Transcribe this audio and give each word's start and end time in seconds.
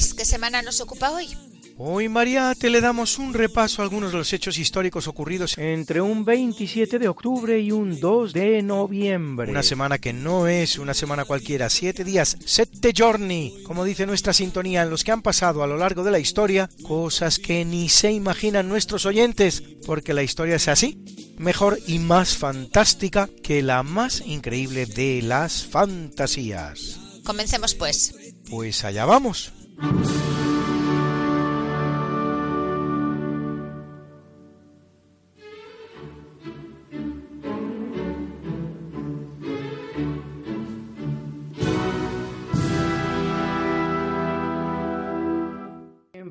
Luis, 0.00 0.14
¿qué 0.14 0.24
semana 0.24 0.62
nos 0.62 0.80
ocupa 0.80 1.10
hoy? 1.10 1.28
Hoy, 1.76 2.08
Mariate, 2.08 2.70
le 2.70 2.80
damos 2.80 3.18
un 3.18 3.34
repaso 3.34 3.82
a 3.82 3.84
algunos 3.84 4.12
de 4.12 4.16
los 4.16 4.32
hechos 4.32 4.56
históricos 4.56 5.06
ocurridos 5.06 5.58
entre 5.58 6.00
un 6.00 6.24
27 6.24 6.98
de 6.98 7.06
octubre 7.06 7.60
y 7.60 7.70
un 7.70 8.00
2 8.00 8.32
de 8.32 8.62
noviembre. 8.62 9.50
Una 9.50 9.62
semana 9.62 9.98
que 9.98 10.14
no 10.14 10.46
es 10.46 10.78
una 10.78 10.94
semana 10.94 11.26
cualquiera, 11.26 11.68
siete 11.68 12.02
días, 12.02 12.38
sette 12.46 12.94
giorni, 12.94 13.62
como 13.66 13.84
dice 13.84 14.06
nuestra 14.06 14.32
sintonía, 14.32 14.84
en 14.84 14.88
los 14.88 15.04
que 15.04 15.12
han 15.12 15.20
pasado 15.20 15.62
a 15.62 15.66
lo 15.66 15.76
largo 15.76 16.02
de 16.02 16.12
la 16.12 16.18
historia 16.18 16.70
cosas 16.82 17.38
que 17.38 17.66
ni 17.66 17.90
se 17.90 18.10
imaginan 18.10 18.70
nuestros 18.70 19.04
oyentes, 19.04 19.62
porque 19.86 20.14
la 20.14 20.22
historia 20.22 20.56
es 20.56 20.68
así, 20.68 21.04
mejor 21.36 21.78
y 21.86 21.98
más 21.98 22.38
fantástica 22.38 23.28
que 23.42 23.60
la 23.60 23.82
más 23.82 24.22
increíble 24.24 24.86
de 24.86 25.20
las 25.20 25.66
fantasías. 25.66 26.98
Comencemos 27.22 27.74
pues. 27.74 28.14
Pues 28.48 28.82
allá 28.84 29.04
vamos. 29.04 29.52
En 29.82 29.88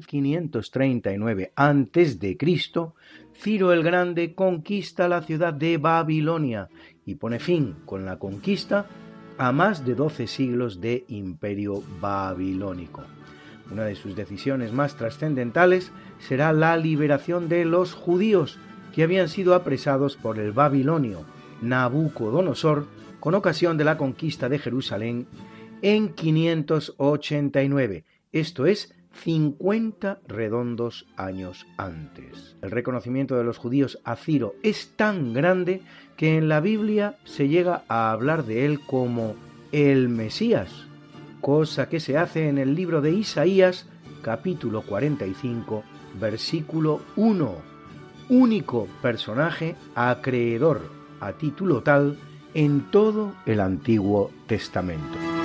539 0.05 1.51
a.C., 1.55 2.37
Ciro 3.33 3.73
el 3.73 3.83
Grande 3.83 4.35
conquista 4.35 5.07
la 5.07 5.21
ciudad 5.23 5.53
de 5.53 5.77
Babilonia 5.77 6.69
y 7.03 7.15
pone 7.15 7.39
fin 7.39 7.77
con 7.85 8.05
la 8.05 8.19
conquista 8.19 8.85
a 9.39 9.51
más 9.51 9.85
de 9.85 9.95
12 9.95 10.27
siglos 10.27 10.79
de 10.79 11.05
imperio 11.07 11.81
babilónico. 11.99 13.03
Una 13.71 13.85
de 13.85 13.95
sus 13.95 14.15
decisiones 14.15 14.73
más 14.73 14.95
trascendentales 14.95 15.91
será 16.19 16.53
la 16.53 16.75
liberación 16.77 17.49
de 17.49 17.65
los 17.65 17.93
judíos 17.93 18.57
que 18.93 19.03
habían 19.03 19.29
sido 19.29 19.53
apresados 19.53 20.15
por 20.15 20.39
el 20.39 20.51
babilonio 20.51 21.25
Nabucodonosor 21.61 22.87
con 23.19 23.35
ocasión 23.35 23.77
de 23.77 23.83
la 23.83 23.97
conquista 23.97 24.49
de 24.49 24.59
Jerusalén 24.59 25.27
en 25.81 26.09
589, 26.09 28.03
esto 28.31 28.65
es 28.65 28.93
50 29.23 30.19
redondos 30.27 31.07
años 31.15 31.65
antes. 31.77 32.57
El 32.61 32.71
reconocimiento 32.71 33.37
de 33.37 33.43
los 33.43 33.57
judíos 33.57 33.99
a 34.03 34.15
Ciro 34.15 34.55
es 34.61 34.95
tan 34.95 35.33
grande 35.33 35.81
que 36.15 36.37
en 36.37 36.49
la 36.49 36.59
Biblia 36.59 37.17
se 37.23 37.47
llega 37.47 37.83
a 37.87 38.11
hablar 38.11 38.45
de 38.45 38.65
él 38.65 38.79
como 38.85 39.35
el 39.71 40.09
Mesías, 40.09 40.88
cosa 41.41 41.89
que 41.89 41.99
se 41.99 42.17
hace 42.17 42.49
en 42.49 42.57
el 42.57 42.75
libro 42.75 43.01
de 43.01 43.11
Isaías 43.11 43.87
capítulo 44.21 44.81
45 44.81 45.83
versículo 46.19 47.01
1, 47.15 47.55
único 48.29 48.87
personaje 49.01 49.75
acreedor 49.95 50.81
a 51.19 51.33
título 51.33 51.83
tal 51.83 52.17
en 52.53 52.89
todo 52.91 53.33
el 53.45 53.59
Antiguo 53.59 54.31
Testamento. 54.47 55.38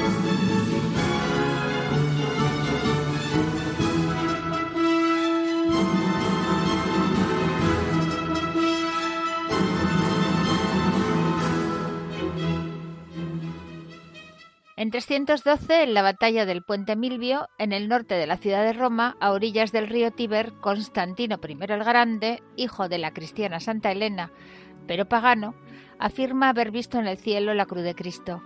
En 14.84 14.90
312, 14.90 15.82
en 15.82 15.94
la 15.94 16.02
batalla 16.02 16.44
del 16.44 16.62
Puente 16.62 16.94
Milvio, 16.94 17.48
en 17.56 17.72
el 17.72 17.88
norte 17.88 18.16
de 18.16 18.26
la 18.26 18.36
ciudad 18.36 18.62
de 18.62 18.74
Roma, 18.74 19.16
a 19.18 19.32
orillas 19.32 19.72
del 19.72 19.86
río 19.86 20.10
Tíber, 20.10 20.52
Constantino 20.60 21.40
I 21.42 21.56
el 21.72 21.84
Grande, 21.84 22.42
hijo 22.56 22.90
de 22.90 22.98
la 22.98 23.14
cristiana 23.14 23.60
Santa 23.60 23.92
Elena, 23.92 24.30
pero 24.86 25.08
pagano, 25.08 25.54
afirma 25.98 26.50
haber 26.50 26.70
visto 26.70 26.98
en 26.98 27.06
el 27.06 27.16
cielo 27.16 27.54
la 27.54 27.64
cruz 27.64 27.82
de 27.82 27.94
Cristo, 27.94 28.42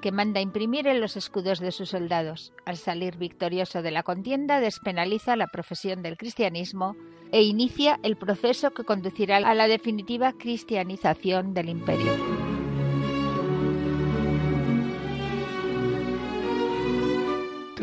que 0.00 0.10
manda 0.10 0.40
imprimir 0.40 0.86
en 0.86 1.02
los 1.02 1.18
escudos 1.18 1.60
de 1.60 1.70
sus 1.70 1.90
soldados. 1.90 2.54
Al 2.64 2.78
salir 2.78 3.18
victorioso 3.18 3.82
de 3.82 3.90
la 3.90 4.04
contienda, 4.04 4.60
despenaliza 4.60 5.36
la 5.36 5.48
profesión 5.48 6.00
del 6.00 6.16
cristianismo 6.16 6.96
e 7.30 7.42
inicia 7.42 8.00
el 8.02 8.16
proceso 8.16 8.70
que 8.70 8.84
conducirá 8.84 9.36
a 9.36 9.54
la 9.54 9.68
definitiva 9.68 10.32
cristianización 10.32 11.52
del 11.52 11.68
imperio. 11.68 12.43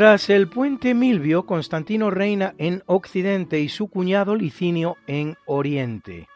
Tras 0.01 0.31
el 0.31 0.47
puente 0.47 0.95
Milvio, 0.95 1.45
Constantino 1.45 2.09
reina 2.09 2.55
en 2.57 2.81
Occidente 2.87 3.59
y 3.59 3.69
su 3.69 3.87
cuñado 3.87 4.35
Licinio 4.35 4.97
en 5.05 5.37
Oriente. 5.45 6.27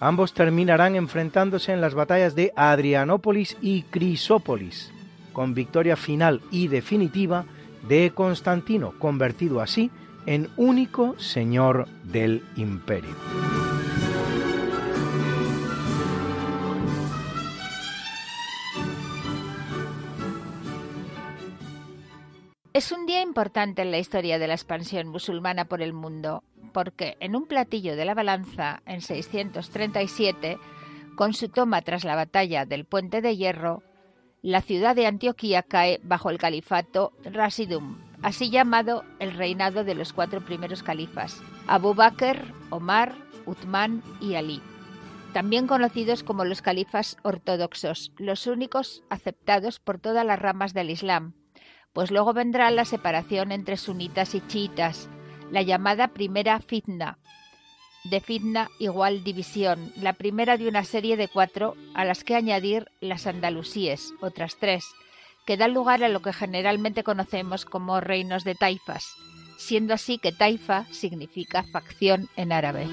Ambos 0.00 0.34
terminarán 0.34 0.96
enfrentándose 0.96 1.72
en 1.72 1.80
las 1.80 1.94
batallas 1.94 2.34
de 2.34 2.52
Adrianópolis 2.56 3.58
y 3.60 3.82
Crisópolis, 3.82 4.90
con 5.32 5.54
victoria 5.54 5.94
final 5.94 6.40
y 6.50 6.66
definitiva 6.66 7.44
de 7.88 8.10
Constantino, 8.12 8.92
convertido 8.98 9.60
así 9.60 9.92
en 10.26 10.48
único 10.56 11.16
señor 11.16 11.86
del 12.02 12.42
imperio. 12.56 13.14
Es 22.76 22.92
un 22.92 23.06
día 23.06 23.22
importante 23.22 23.80
en 23.80 23.90
la 23.90 23.98
historia 23.98 24.38
de 24.38 24.46
la 24.46 24.52
expansión 24.52 25.08
musulmana 25.08 25.64
por 25.64 25.80
el 25.80 25.94
mundo, 25.94 26.44
porque 26.74 27.16
en 27.20 27.34
un 27.34 27.46
platillo 27.46 27.96
de 27.96 28.04
la 28.04 28.12
balanza, 28.12 28.82
en 28.84 29.00
637, 29.00 30.58
con 31.14 31.32
su 31.32 31.48
toma 31.48 31.80
tras 31.80 32.04
la 32.04 32.14
batalla 32.14 32.66
del 32.66 32.84
Puente 32.84 33.22
de 33.22 33.34
Hierro, 33.34 33.82
la 34.42 34.60
ciudad 34.60 34.94
de 34.94 35.06
Antioquía 35.06 35.62
cae 35.62 36.00
bajo 36.02 36.28
el 36.28 36.36
califato 36.36 37.14
Rasidum, 37.24 37.96
así 38.20 38.50
llamado 38.50 39.04
el 39.20 39.32
reinado 39.32 39.82
de 39.82 39.94
los 39.94 40.12
cuatro 40.12 40.44
primeros 40.44 40.82
califas, 40.82 41.40
Abu 41.66 41.94
Bakr, 41.94 42.52
Omar, 42.68 43.14
Uthman 43.46 44.02
y 44.20 44.34
Ali, 44.34 44.60
también 45.32 45.66
conocidos 45.66 46.22
como 46.22 46.44
los 46.44 46.60
califas 46.60 47.16
ortodoxos, 47.22 48.12
los 48.18 48.46
únicos 48.46 49.02
aceptados 49.08 49.80
por 49.80 49.98
todas 49.98 50.26
las 50.26 50.38
ramas 50.38 50.74
del 50.74 50.90
Islam, 50.90 51.32
pues 51.96 52.10
luego 52.10 52.34
vendrá 52.34 52.70
la 52.70 52.84
separación 52.84 53.52
entre 53.52 53.78
sunitas 53.78 54.34
y 54.34 54.46
chiitas, 54.46 55.08
la 55.50 55.62
llamada 55.62 56.08
primera 56.08 56.60
fitna, 56.60 57.16
de 58.04 58.20
fitna 58.20 58.68
igual 58.78 59.24
división, 59.24 59.94
la 59.96 60.12
primera 60.12 60.58
de 60.58 60.68
una 60.68 60.84
serie 60.84 61.16
de 61.16 61.26
cuatro 61.26 61.74
a 61.94 62.04
las 62.04 62.22
que 62.22 62.34
añadir 62.34 62.90
las 63.00 63.26
andalusíes, 63.26 64.12
otras 64.20 64.58
tres, 64.58 64.84
que 65.46 65.56
dan 65.56 65.72
lugar 65.72 66.04
a 66.04 66.10
lo 66.10 66.20
que 66.20 66.34
generalmente 66.34 67.02
conocemos 67.02 67.64
como 67.64 67.98
reinos 67.98 68.44
de 68.44 68.56
taifas, 68.56 69.14
siendo 69.56 69.94
así 69.94 70.18
que 70.18 70.32
taifa 70.32 70.84
significa 70.90 71.64
facción 71.72 72.28
en 72.36 72.52
árabe. 72.52 72.86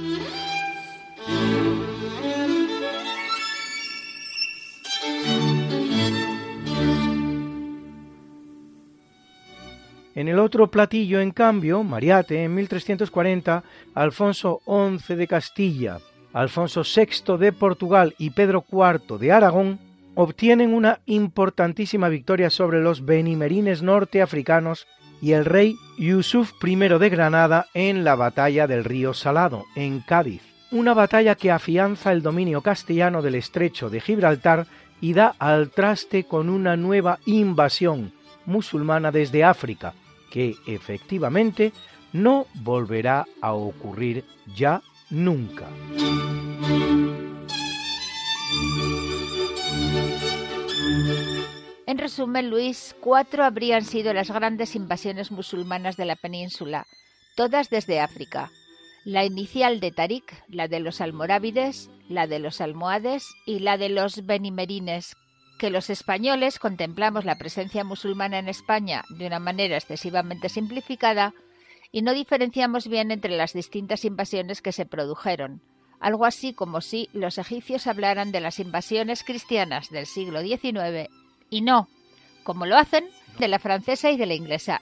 En 10.15 10.27
el 10.27 10.39
otro 10.39 10.69
platillo, 10.69 11.19
en 11.19 11.31
cambio, 11.31 11.83
Mariate, 11.83 12.43
en 12.43 12.53
1340, 12.53 13.63
Alfonso 13.95 14.61
XI 14.65 15.15
de 15.15 15.27
Castilla, 15.27 15.99
Alfonso 16.33 16.83
VI 16.83 17.37
de 17.37 17.51
Portugal 17.51 18.15
y 18.17 18.31
Pedro 18.31 18.63
IV 18.71 19.17
de 19.19 19.31
Aragón 19.31 19.79
obtienen 20.15 20.73
una 20.73 20.99
importantísima 21.05 22.09
victoria 22.09 22.49
sobre 22.49 22.81
los 22.81 23.05
benimerines 23.05 23.81
norteafricanos 23.81 24.87
y 25.21 25.31
el 25.31 25.45
rey 25.45 25.77
Yusuf 25.97 26.53
I 26.63 26.75
de 26.75 27.09
Granada 27.09 27.67
en 27.73 28.03
la 28.03 28.15
batalla 28.15 28.67
del 28.67 28.83
río 28.83 29.13
Salado, 29.13 29.65
en 29.75 30.01
Cádiz, 30.01 30.41
una 30.71 30.93
batalla 30.93 31.35
que 31.35 31.51
afianza 31.51 32.11
el 32.11 32.21
dominio 32.21 32.61
castellano 32.61 33.21
del 33.21 33.35
estrecho 33.35 33.89
de 33.89 34.01
Gibraltar 34.01 34.67
y 35.01 35.13
da 35.13 35.35
al 35.39 35.69
traste 35.69 36.25
con 36.25 36.49
una 36.49 36.75
nueva 36.77 37.19
invasión 37.25 38.11
musulmana 38.45 39.11
desde 39.11 39.43
África, 39.43 39.93
que 40.33 40.55
efectivamente 40.65 41.71
no 42.11 42.47
volverá 42.55 43.27
a 43.39 43.53
ocurrir 43.53 44.25
ya 44.55 44.81
nunca. 45.11 45.69
En 51.85 51.99
resumen, 51.99 52.49
Luis, 52.49 52.95
cuatro 52.99 53.45
habrían 53.45 53.85
sido 53.85 54.11
las 54.11 54.31
grandes 54.31 54.75
invasiones 54.75 55.29
musulmanas 55.29 55.97
de 55.97 56.05
la 56.05 56.15
península, 56.15 56.87
todas 57.35 57.69
desde 57.69 57.99
África. 57.99 58.49
La 59.05 59.25
inicial 59.25 59.79
de 59.79 59.91
Tarik, 59.91 60.43
la 60.47 60.67
de 60.67 60.79
los 60.79 60.99
almorávides, 60.99 61.91
la 62.09 62.25
de 62.25 62.39
los 62.39 62.59
almohades 62.59 63.27
y 63.45 63.59
la 63.59 63.77
de 63.77 63.89
los 63.89 64.25
benimerines, 64.25 65.15
que 65.63 65.69
los 65.69 65.89
españoles 65.89 66.59
contemplamos 66.59 67.23
la 67.23 67.37
presencia 67.37 67.85
musulmana 67.85 68.37
en 68.37 68.49
España 68.49 69.05
de 69.07 69.27
una 69.27 69.39
manera 69.39 69.77
excesivamente 69.77 70.49
simplificada 70.49 71.33
y 71.89 72.01
no 72.01 72.13
diferenciamos 72.13 72.89
bien 72.89 73.11
entre 73.11 73.37
las 73.37 73.53
distintas 73.53 74.03
invasiones 74.03 74.61
que 74.61 74.73
se 74.73 74.85
produjeron, 74.85 75.61
algo 76.01 76.25
así 76.25 76.53
como 76.53 76.81
si 76.81 77.07
los 77.13 77.37
egipcios 77.37 77.87
hablaran 77.87 78.33
de 78.33 78.41
las 78.41 78.59
invasiones 78.59 79.23
cristianas 79.23 79.89
del 79.89 80.05
siglo 80.05 80.41
XIX 80.41 81.09
y 81.49 81.61
no, 81.61 81.87
como 82.43 82.65
lo 82.65 82.75
hacen, 82.75 83.05
de 83.39 83.47
la 83.47 83.57
francesa 83.57 84.11
y 84.11 84.17
de 84.17 84.25
la 84.25 84.33
inglesa. 84.33 84.81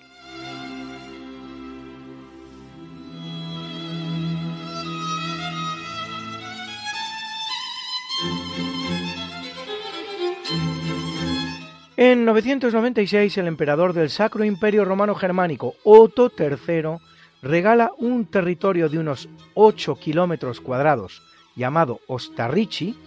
En 12.04 12.26
996 12.26 13.38
el 13.38 13.46
emperador 13.46 13.94
del 13.94 14.10
Sacro 14.10 14.44
Imperio 14.44 14.86
Romano 14.86 15.14
Germánico, 15.14 15.76
Otto 15.84 16.32
III, 16.36 16.98
regala 17.44 17.92
un 18.00 18.26
territorio 18.26 18.90
de 18.90 18.98
unos 18.98 19.30
8 19.54 19.98
kilómetros 19.98 20.62
cuadrados 20.62 21.22
llamado 21.56 22.00
Ostarrichi, 22.08 22.98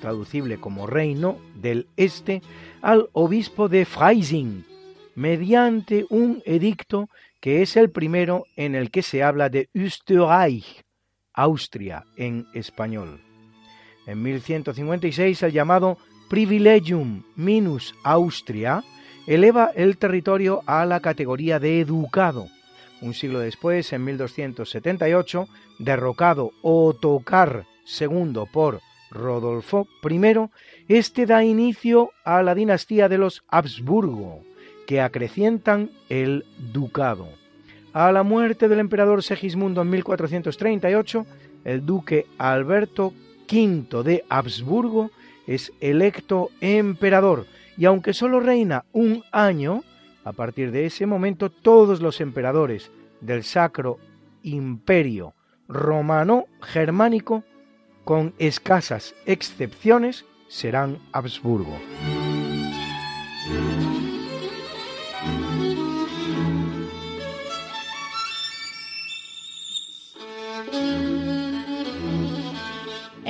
traducible 0.00 0.58
como 0.58 0.88
Reino 0.88 1.38
del 1.54 1.86
Este, 1.96 2.42
al 2.82 3.08
obispo 3.12 3.68
de 3.68 3.84
Freising, 3.84 4.64
mediante 5.14 6.04
un 6.10 6.42
edicto 6.44 7.08
que 7.38 7.62
es 7.62 7.76
el 7.76 7.90
primero 7.90 8.46
en 8.56 8.74
el 8.74 8.90
que 8.90 9.02
se 9.02 9.22
habla 9.22 9.48
de 9.48 9.68
Österreich, 9.74 10.82
Austria 11.34 12.04
en 12.16 12.48
español. 12.52 13.20
En 14.08 14.20
1156 14.20 15.40
el 15.44 15.52
llamado 15.52 15.98
Privilegium 16.30 17.24
Minus 17.34 17.92
Austria 18.04 18.84
eleva 19.26 19.72
el 19.74 19.96
territorio 19.96 20.62
a 20.64 20.86
la 20.86 21.00
categoría 21.00 21.58
de 21.58 21.80
educado. 21.80 22.46
Un 23.00 23.14
siglo 23.14 23.40
después, 23.40 23.92
en 23.92 24.04
1278, 24.04 25.48
derrocado 25.80 26.52
Ottokar 26.62 27.66
II 28.00 28.44
por 28.52 28.80
Rodolfo 29.10 29.88
I, 30.08 30.48
este 30.86 31.26
da 31.26 31.42
inicio 31.42 32.12
a 32.22 32.44
la 32.44 32.54
dinastía 32.54 33.08
de 33.08 33.18
los 33.18 33.42
Habsburgo, 33.48 34.44
que 34.86 35.00
acrecientan 35.00 35.90
el 36.08 36.44
ducado. 36.72 37.28
A 37.92 38.12
la 38.12 38.22
muerte 38.22 38.68
del 38.68 38.78
emperador 38.78 39.24
Segismundo 39.24 39.82
en 39.82 39.90
1438, 39.90 41.26
el 41.64 41.84
duque 41.84 42.26
Alberto 42.38 43.12
V 43.50 44.04
de 44.04 44.24
Habsburgo 44.28 45.10
es 45.50 45.72
electo 45.80 46.50
emperador 46.60 47.44
y 47.76 47.84
aunque 47.84 48.14
solo 48.14 48.38
reina 48.38 48.84
un 48.92 49.24
año, 49.32 49.82
a 50.22 50.32
partir 50.32 50.70
de 50.70 50.86
ese 50.86 51.06
momento 51.06 51.50
todos 51.50 52.00
los 52.00 52.20
emperadores 52.20 52.92
del 53.20 53.42
Sacro 53.42 53.98
Imperio 54.44 55.34
Romano 55.66 56.44
Germánico 56.62 57.42
con 58.04 58.32
escasas 58.38 59.16
excepciones, 59.26 60.24
serán 60.46 60.98
Habsburgo. 61.12 61.76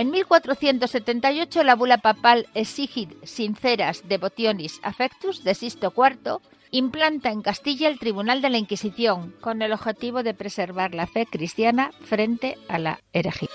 En 0.00 0.10
1478 0.10 1.62
la 1.62 1.74
bula 1.74 1.98
papal 1.98 2.46
Exigit 2.54 3.22
Sinceras 3.22 4.08
Devotionis 4.08 4.80
Affectus 4.82 5.44
de 5.44 5.54
Sisto 5.54 5.92
IV 5.94 6.38
implanta 6.70 7.30
en 7.30 7.42
Castilla 7.42 7.86
el 7.86 7.98
Tribunal 7.98 8.40
de 8.40 8.48
la 8.48 8.56
Inquisición 8.56 9.34
con 9.42 9.60
el 9.60 9.74
objetivo 9.74 10.22
de 10.22 10.32
preservar 10.32 10.94
la 10.94 11.06
fe 11.06 11.26
cristiana 11.26 11.90
frente 12.00 12.56
a 12.70 12.78
la 12.78 13.00
herejía. 13.12 13.50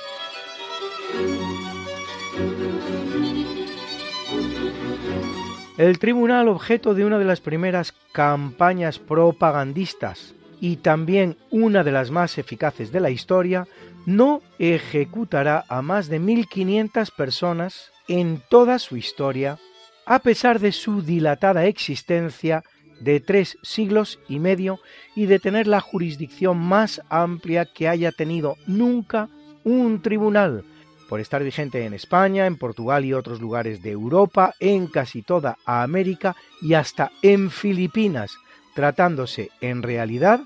El 5.80 5.98
tribunal, 5.98 6.48
objeto 6.48 6.94
de 6.94 7.06
una 7.06 7.18
de 7.18 7.26
las 7.26 7.42
primeras 7.42 7.92
campañas 8.12 9.00
propagandistas 9.00 10.36
y 10.62 10.76
también 10.76 11.38
una 11.50 11.84
de 11.84 11.92
las 11.92 12.12
más 12.12 12.38
eficaces 12.38 12.92
de 12.92 13.00
la 13.00 13.10
historia, 13.10 13.68
no 14.06 14.42
ejecutará 14.60 15.66
a 15.68 15.82
más 15.82 16.08
de 16.08 16.20
1.500 16.20 17.12
personas 17.16 17.92
en 18.08 18.42
toda 18.50 18.80
su 18.80 18.98
historia, 18.98 19.58
a 20.06 20.20
pesar 20.20 20.60
de 20.60 20.72
su 20.72 21.02
dilatada 21.02 21.66
existencia 21.66 22.64
de 23.00 23.20
tres 23.20 23.58
siglos 23.62 24.20
y 24.30 24.40
medio 24.40 24.80
y 25.16 25.26
de 25.26 25.40
tener 25.40 25.68
la 25.68 25.82
jurisdicción 25.82 26.58
más 26.58 27.02
amplia 27.10 27.66
que 27.66 27.88
haya 27.88 28.12
tenido 28.12 28.58
nunca 28.68 29.30
un 29.64 30.02
tribunal, 30.02 30.64
por 31.10 31.20
estar 31.20 31.44
vigente 31.44 31.86
en 31.86 31.94
España, 31.94 32.46
en 32.46 32.58
Portugal 32.58 33.06
y 33.06 33.14
otros 33.14 33.42
lugares 33.42 33.82
de 33.82 33.92
Europa, 33.92 34.54
en 34.60 34.88
casi 34.88 35.22
toda 35.22 35.58
América 35.66 36.36
y 36.62 36.74
hasta 36.74 37.12
en 37.22 37.52
Filipinas, 37.52 38.38
tratándose 38.74 39.50
en 39.62 39.84
realidad 39.84 40.42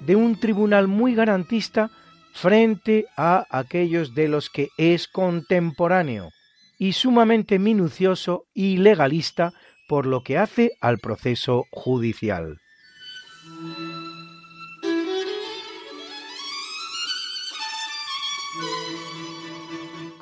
de 0.00 0.16
un 0.16 0.38
tribunal 0.38 0.88
muy 0.88 1.14
garantista 1.14 1.90
frente 2.32 3.06
a 3.16 3.46
aquellos 3.50 4.14
de 4.14 4.28
los 4.28 4.50
que 4.50 4.68
es 4.78 5.06
contemporáneo 5.08 6.30
y 6.78 6.94
sumamente 6.94 7.58
minucioso 7.58 8.44
y 8.54 8.78
legalista 8.78 9.52
por 9.88 10.06
lo 10.06 10.22
que 10.22 10.38
hace 10.38 10.72
al 10.80 10.98
proceso 10.98 11.66
judicial. 11.70 12.61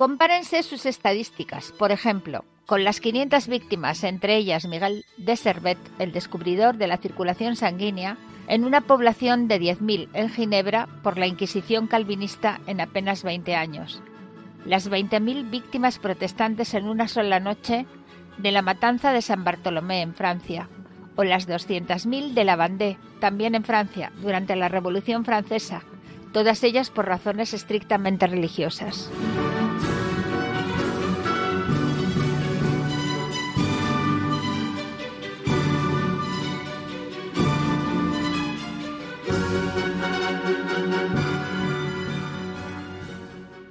Compárense 0.01 0.63
sus 0.63 0.87
estadísticas, 0.87 1.73
por 1.73 1.93
ejemplo, 1.93 2.47
con 2.65 2.85
las 2.85 3.01
500 3.01 3.49
víctimas, 3.49 4.03
entre 4.03 4.37
ellas 4.37 4.67
Miguel 4.67 5.05
de 5.19 5.37
Servet, 5.37 5.77
el 5.99 6.11
descubridor 6.11 6.79
de 6.79 6.87
la 6.87 6.97
circulación 6.97 7.55
sanguínea, 7.55 8.17
en 8.49 8.65
una 8.65 8.81
población 8.81 9.47
de 9.47 9.61
10.000 9.61 10.09
en 10.15 10.31
Ginebra 10.31 10.89
por 11.03 11.19
la 11.19 11.27
Inquisición 11.27 11.87
calvinista 11.87 12.63
en 12.67 12.81
apenas 12.81 13.25
20 13.25 13.55
años. 13.55 14.03
Las 14.65 14.91
20.000 14.91 15.51
víctimas 15.51 15.99
protestantes 15.99 16.73
en 16.73 16.89
una 16.89 17.07
sola 17.07 17.39
noche 17.39 17.85
de 18.39 18.53
la 18.53 18.63
matanza 18.63 19.13
de 19.13 19.21
San 19.21 19.45
Bartolomé 19.45 20.01
en 20.01 20.15
Francia, 20.15 20.71
o 21.15 21.25
las 21.25 21.47
200.000 21.47 22.33
de 22.33 22.45
la 22.45 22.57
Vendée, 22.57 22.97
también 23.19 23.55
en 23.55 23.65
Francia, 23.65 24.13
durante 24.23 24.57
la 24.57 24.69
Revolución 24.69 25.27
Francesa, 25.27 25.83
todas 26.33 26.65
ellas 26.65 26.89
por 26.89 27.05
razones 27.05 27.53
estrictamente 27.53 28.27
religiosas. 28.27 29.11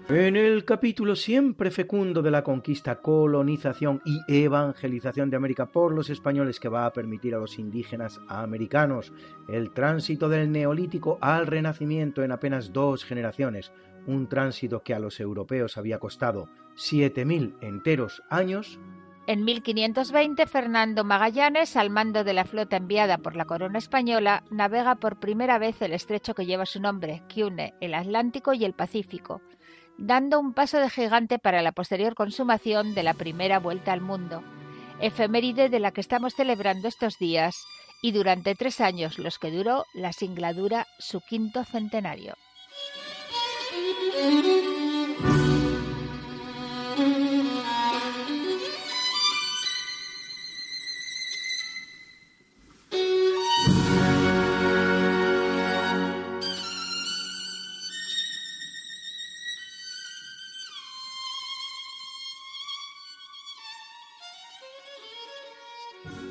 En 0.09 0.35
el 0.35 0.65
capítulo 0.65 1.15
siempre 1.15 1.69
fecundo 1.69 2.23
de 2.23 2.31
la 2.31 2.43
conquista, 2.43 2.95
colonización 2.95 4.01
y 4.03 4.21
evangelización 4.27 5.29
de 5.29 5.37
América 5.37 5.67
por 5.67 5.93
los 5.93 6.09
españoles 6.09 6.59
que 6.59 6.67
va 6.67 6.87
a 6.87 6.93
permitir 6.93 7.35
a 7.35 7.37
los 7.37 7.59
indígenas 7.59 8.19
americanos 8.27 9.13
el 9.47 9.69
tránsito 9.69 10.27
del 10.27 10.51
neolítico 10.51 11.19
al 11.21 11.45
renacimiento 11.45 12.23
en 12.23 12.31
apenas 12.31 12.73
dos 12.73 13.05
generaciones, 13.05 13.71
un 14.07 14.27
tránsito 14.27 14.81
que 14.81 14.95
a 14.95 14.99
los 14.99 15.19
europeos 15.19 15.77
había 15.77 15.99
costado 15.99 16.49
7.000 16.75 17.57
enteros 17.61 18.23
años, 18.31 18.79
en 19.27 19.45
1520, 19.45 20.47
Fernando 20.47 21.03
Magallanes, 21.03 21.75
al 21.75 21.91
mando 21.91 22.23
de 22.23 22.33
la 22.33 22.45
flota 22.45 22.77
enviada 22.77 23.19
por 23.19 23.35
la 23.35 23.45
corona 23.45 23.77
española, 23.77 24.43
navega 24.49 24.95
por 24.95 25.19
primera 25.19 25.59
vez 25.59 25.79
el 25.83 25.93
estrecho 25.93 26.33
que 26.33 26.47
lleva 26.47 26.65
su 26.65 26.81
nombre, 26.81 27.21
que 27.29 27.43
une 27.43 27.75
el 27.79 27.93
Atlántico 27.93 28.53
y 28.53 28.65
el 28.65 28.73
Pacífico, 28.73 29.43
dando 29.99 30.39
un 30.39 30.53
paso 30.53 30.79
de 30.79 30.89
gigante 30.89 31.39
para 31.39 31.61
la 31.61 31.73
posterior 31.73 32.15
consumación 32.15 32.95
de 32.95 33.03
la 33.03 33.13
primera 33.13 33.59
vuelta 33.59 33.91
al 33.91 34.01
mundo, 34.01 34.41
efeméride 35.01 35.69
de 35.69 35.79
la 35.79 35.91
que 35.91 36.01
estamos 36.01 36.33
celebrando 36.35 36.87
estos 36.87 37.17
días 37.19 37.65
y 38.01 38.11
durante 38.11 38.55
tres 38.55 38.79
años 38.79 39.19
los 39.19 39.39
que 39.39 39.51
duró 39.51 39.85
la 39.93 40.13
singladura 40.13 40.87
su 40.99 41.19
quinto 41.21 41.65
centenario. 41.65 42.35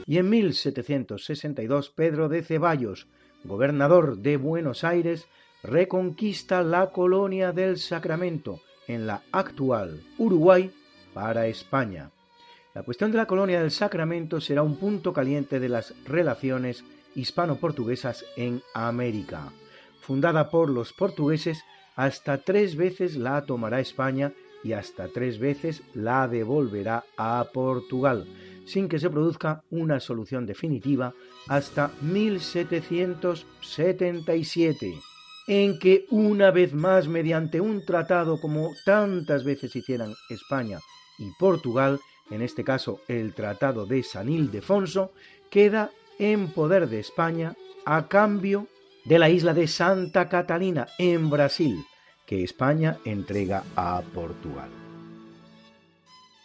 Y 0.08 0.16
en 0.16 0.30
1762 0.30 1.90
Pedro 1.90 2.30
de 2.30 2.42
Ceballos, 2.42 3.06
gobernador 3.44 4.16
de 4.16 4.38
Buenos 4.38 4.82
Aires, 4.82 5.28
reconquista 5.62 6.62
la 6.62 6.90
colonia 6.90 7.52
del 7.52 7.76
Sacramento 7.76 8.62
en 8.86 9.06
la 9.06 9.22
actual 9.32 10.02
Uruguay 10.16 10.72
para 11.12 11.46
España. 11.46 12.10
La 12.74 12.84
cuestión 12.84 13.12
de 13.12 13.18
la 13.18 13.26
colonia 13.26 13.60
del 13.60 13.70
Sacramento 13.70 14.40
será 14.40 14.62
un 14.62 14.76
punto 14.76 15.12
caliente 15.12 15.60
de 15.60 15.68
las 15.68 15.94
relaciones 16.06 16.84
hispano-portuguesas 17.14 18.24
en 18.36 18.62
América. 18.72 19.52
Fundada 20.00 20.48
por 20.48 20.70
los 20.70 20.94
portugueses, 20.94 21.62
hasta 21.96 22.38
tres 22.38 22.76
veces 22.76 23.16
la 23.16 23.44
tomará 23.44 23.80
España 23.80 24.32
y 24.64 24.72
hasta 24.72 25.08
tres 25.08 25.38
veces 25.38 25.82
la 25.92 26.28
devolverá 26.28 27.04
a 27.18 27.46
Portugal, 27.52 28.26
sin 28.68 28.88
que 28.88 28.98
se 28.98 29.10
produzca 29.10 29.62
una 29.70 29.98
solución 29.98 30.46
definitiva 30.46 31.14
hasta 31.48 31.90
1777, 32.02 34.94
en 35.46 35.78
que 35.78 36.04
una 36.10 36.50
vez 36.50 36.74
más 36.74 37.08
mediante 37.08 37.62
un 37.62 37.82
tratado 37.84 38.40
como 38.40 38.70
tantas 38.84 39.44
veces 39.44 39.74
hicieran 39.74 40.14
España 40.28 40.80
y 41.18 41.30
Portugal, 41.38 41.98
en 42.30 42.42
este 42.42 42.62
caso 42.62 43.00
el 43.08 43.32
Tratado 43.34 43.86
de 43.86 44.02
San 44.02 44.28
Ildefonso, 44.28 45.12
queda 45.48 45.90
en 46.18 46.48
poder 46.48 46.90
de 46.90 47.00
España 47.00 47.56
a 47.86 48.08
cambio 48.08 48.66
de 49.06 49.18
la 49.18 49.30
isla 49.30 49.54
de 49.54 49.66
Santa 49.66 50.28
Catalina 50.28 50.88
en 50.98 51.30
Brasil, 51.30 51.82
que 52.26 52.44
España 52.44 52.98
entrega 53.06 53.64
a 53.74 54.02
Portugal 54.12 54.68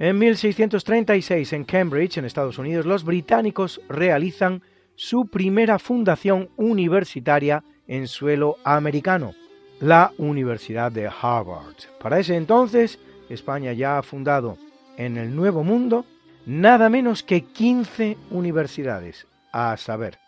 En 0.00 0.18
1636, 0.18 1.52
en 1.52 1.64
Cambridge, 1.64 2.16
en 2.16 2.24
Estados 2.24 2.56
Unidos, 2.56 2.86
los 2.86 3.04
británicos 3.04 3.82
realizan 3.86 4.62
su 4.94 5.26
primera 5.26 5.78
fundación 5.78 6.48
universitaria 6.56 7.62
en 7.86 8.08
suelo 8.08 8.56
americano, 8.64 9.34
la 9.78 10.12
Universidad 10.16 10.90
de 10.90 11.06
Harvard. 11.06 11.76
Para 12.00 12.18
ese 12.18 12.34
entonces, 12.36 12.98
España 13.28 13.74
ya 13.74 13.98
ha 13.98 14.02
fundado 14.02 14.56
en 14.96 15.18
el 15.18 15.36
Nuevo 15.36 15.64
Mundo 15.64 16.06
nada 16.46 16.88
menos 16.88 17.22
que 17.22 17.42
15 17.42 18.16
universidades, 18.30 19.26
a 19.52 19.76
saber, 19.76 20.18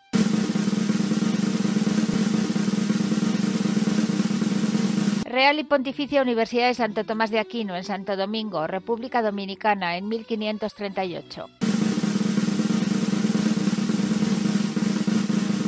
Real 5.33 5.57
y 5.57 5.63
Pontificia 5.63 6.21
Universidad 6.21 6.67
de 6.67 6.75
Santo 6.75 7.05
Tomás 7.05 7.31
de 7.31 7.39
Aquino 7.39 7.75
en 7.75 7.83
Santo 7.83 8.15
Domingo, 8.15 8.67
República 8.67 9.23
Dominicana, 9.23 9.97
en 9.97 10.07
1538. 10.07 11.49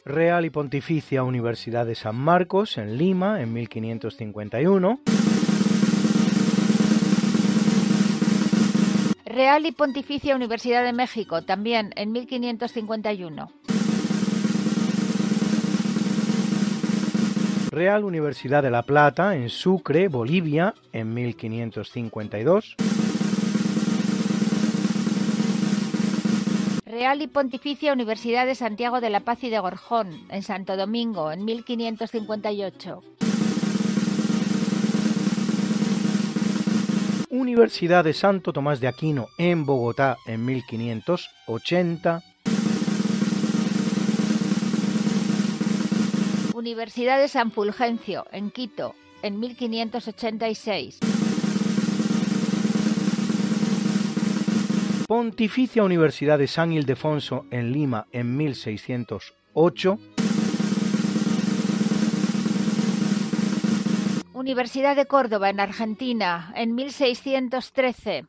Real 0.06 0.46
y 0.46 0.52
Pontificia 0.52 1.24
Universidad 1.24 1.88
de 1.88 1.96
San 1.96 2.16
Marcos 2.16 2.78
en 2.78 3.00
Lima 3.00 3.42
en 3.42 3.54
1551. 3.54 5.00
Real 9.26 9.66
y 9.66 9.72
Pontificia 9.72 10.36
Universidad 10.36 10.84
de 10.84 10.94
México, 10.94 11.42
también 11.42 11.92
en 11.96 12.12
1551. 12.12 13.52
Real 17.76 18.06
Universidad 18.06 18.64
de 18.64 18.72
La 18.72 18.84
Plata 18.84 19.36
en 19.36 19.50
Sucre, 19.50 20.08
Bolivia, 20.08 20.74
en 20.94 21.14
1552. 21.14 22.78
Real 26.86 27.22
y 27.22 27.28
Pontificia 27.28 27.92
Universidad 27.92 28.46
de 28.46 28.56
Santiago 28.56 29.02
de 29.02 29.10
la 29.10 29.20
Paz 29.20 29.44
y 29.44 29.50
de 29.50 29.60
Gorjón, 29.60 30.08
en 30.30 30.42
Santo 30.42 30.78
Domingo, 30.78 31.34
en 31.34 31.44
1558. 31.44 33.04
Universidad 37.30 38.06
de 38.06 38.14
Santo 38.14 38.54
Tomás 38.54 38.80
de 38.80 38.88
Aquino 38.88 39.28
en 39.38 39.66
Bogotá 39.66 40.16
en 40.26 40.46
1580. 40.46 42.24
Universidad 46.66 47.20
de 47.20 47.28
San 47.28 47.52
Fulgencio, 47.52 48.26
en 48.32 48.50
Quito, 48.50 48.96
en 49.22 49.40
1586. 49.40 50.98
Pontificia 55.08 55.84
Universidad 55.84 56.40
de 56.40 56.48
San 56.48 56.72
Ildefonso 56.72 57.46
en 57.52 57.72
Lima 57.72 58.08
en 58.12 58.36
1608. 58.36 60.00
Universidad 64.34 64.96
de 64.96 65.06
Córdoba 65.06 65.52
en 65.52 65.60
Argentina 65.60 66.52
en 66.56 66.74
1613. 66.74 68.26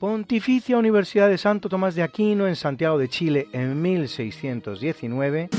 Pontificia 0.00 0.78
Universidad 0.78 1.28
de 1.28 1.36
Santo 1.36 1.68
Tomás 1.68 1.94
de 1.94 2.02
Aquino 2.02 2.48
en 2.48 2.56
Santiago 2.56 2.96
de 2.96 3.10
Chile 3.10 3.48
en 3.52 3.82
1619. 3.82 5.50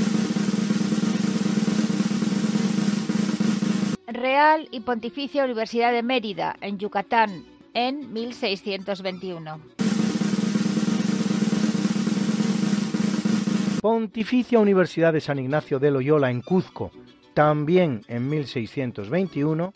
Real 4.08 4.66
y 4.72 4.80
Pontificia 4.80 5.44
Universidad 5.44 5.92
de 5.92 6.02
Mérida 6.02 6.56
en 6.60 6.76
Yucatán 6.76 7.44
en 7.72 8.12
1621. 8.12 9.60
Pontificia 13.80 14.58
Universidad 14.58 15.12
de 15.12 15.20
San 15.20 15.38
Ignacio 15.38 15.78
de 15.78 15.92
Loyola 15.92 16.32
en 16.32 16.42
Cuzco, 16.42 16.90
también 17.32 18.02
en 18.08 18.28
1621. 18.28 19.70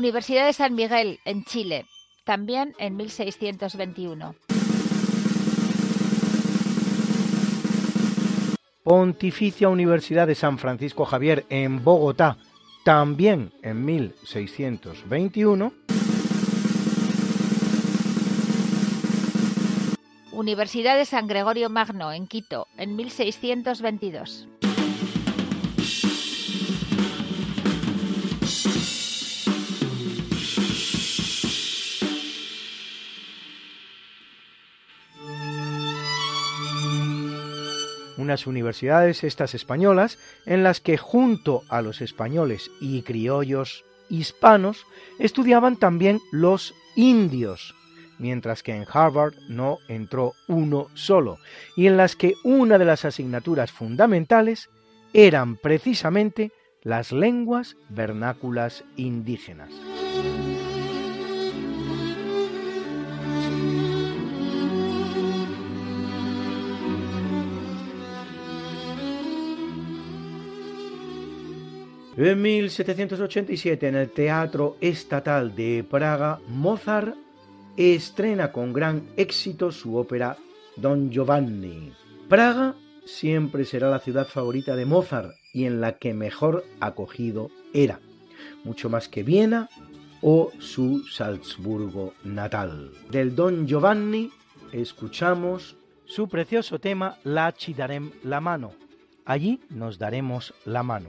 Universidad 0.00 0.46
de 0.46 0.54
San 0.54 0.74
Miguel, 0.74 1.20
en 1.26 1.44
Chile, 1.44 1.84
también 2.24 2.74
en 2.78 2.96
1621. 2.96 4.34
Pontificia 8.82 9.68
Universidad 9.68 10.26
de 10.26 10.34
San 10.34 10.56
Francisco 10.56 11.04
Javier, 11.04 11.44
en 11.50 11.84
Bogotá, 11.84 12.38
también 12.82 13.52
en 13.62 13.84
1621. 13.84 15.70
Universidad 20.32 20.96
de 20.96 21.04
San 21.04 21.26
Gregorio 21.26 21.68
Magno 21.68 22.10
en 22.10 22.26
Quito 22.26 22.68
en 22.78 22.96
1622. 22.96 24.48
Universidades 38.46 39.24
estas 39.24 39.54
españolas 39.54 40.18
en 40.46 40.62
las 40.62 40.80
que 40.80 40.96
junto 40.96 41.62
a 41.68 41.82
los 41.82 42.00
españoles 42.00 42.70
y 42.80 43.02
criollos 43.02 43.84
hispanos 44.08 44.86
estudiaban 45.18 45.76
también 45.76 46.20
los 46.32 46.74
indios, 46.96 47.74
mientras 48.18 48.62
que 48.62 48.74
en 48.74 48.84
Harvard 48.90 49.34
no 49.48 49.78
entró 49.88 50.34
uno 50.48 50.88
solo, 50.94 51.38
y 51.76 51.86
en 51.86 51.96
las 51.96 52.16
que 52.16 52.34
una 52.44 52.78
de 52.78 52.84
las 52.84 53.04
asignaturas 53.04 53.70
fundamentales 53.72 54.68
eran 55.12 55.56
precisamente 55.56 56.52
las 56.82 57.12
lenguas 57.12 57.76
vernáculas 57.88 58.84
indígenas. 58.96 59.70
En 72.22 72.42
1787, 72.42 73.88
en 73.88 73.94
el 73.94 74.10
Teatro 74.10 74.76
Estatal 74.82 75.54
de 75.56 75.82
Praga, 75.88 76.38
Mozart 76.48 77.16
estrena 77.78 78.52
con 78.52 78.74
gran 78.74 79.08
éxito 79.16 79.72
su 79.72 79.96
ópera 79.96 80.36
Don 80.76 81.10
Giovanni. 81.10 81.94
Praga 82.28 82.74
siempre 83.06 83.64
será 83.64 83.88
la 83.88 84.00
ciudad 84.00 84.26
favorita 84.26 84.76
de 84.76 84.84
Mozart 84.84 85.30
y 85.54 85.64
en 85.64 85.80
la 85.80 85.96
que 85.96 86.12
mejor 86.12 86.66
acogido 86.78 87.48
era, 87.72 88.00
mucho 88.64 88.90
más 88.90 89.08
que 89.08 89.22
Viena 89.22 89.70
o 90.20 90.52
su 90.58 91.06
Salzburgo 91.06 92.12
natal. 92.22 92.90
Del 93.10 93.34
Don 93.34 93.66
Giovanni 93.66 94.30
escuchamos 94.72 95.78
su 96.04 96.28
precioso 96.28 96.80
tema 96.80 97.16
La 97.24 97.54
ci 97.56 97.72
darem 97.72 98.10
la 98.22 98.42
mano. 98.42 98.74
Allí 99.24 99.60
nos 99.70 99.98
daremos 99.98 100.52
la 100.66 100.82
mano. 100.82 101.08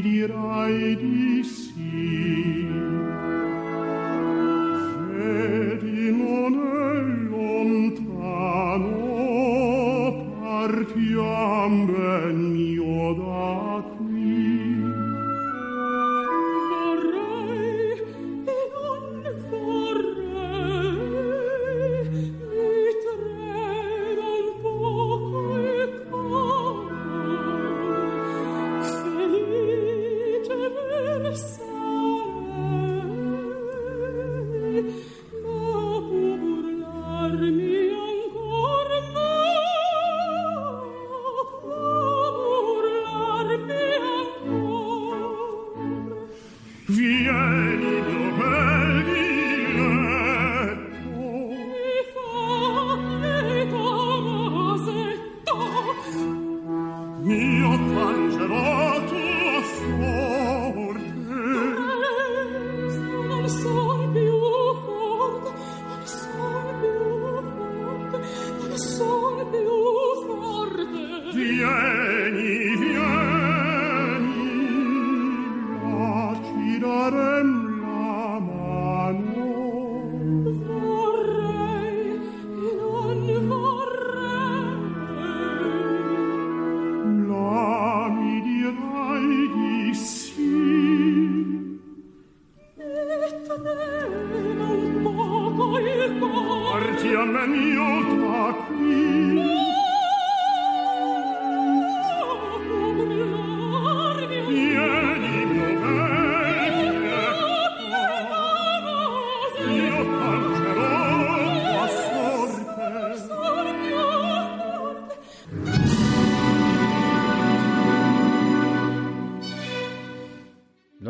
dirai 0.00 0.96
di 0.96 1.17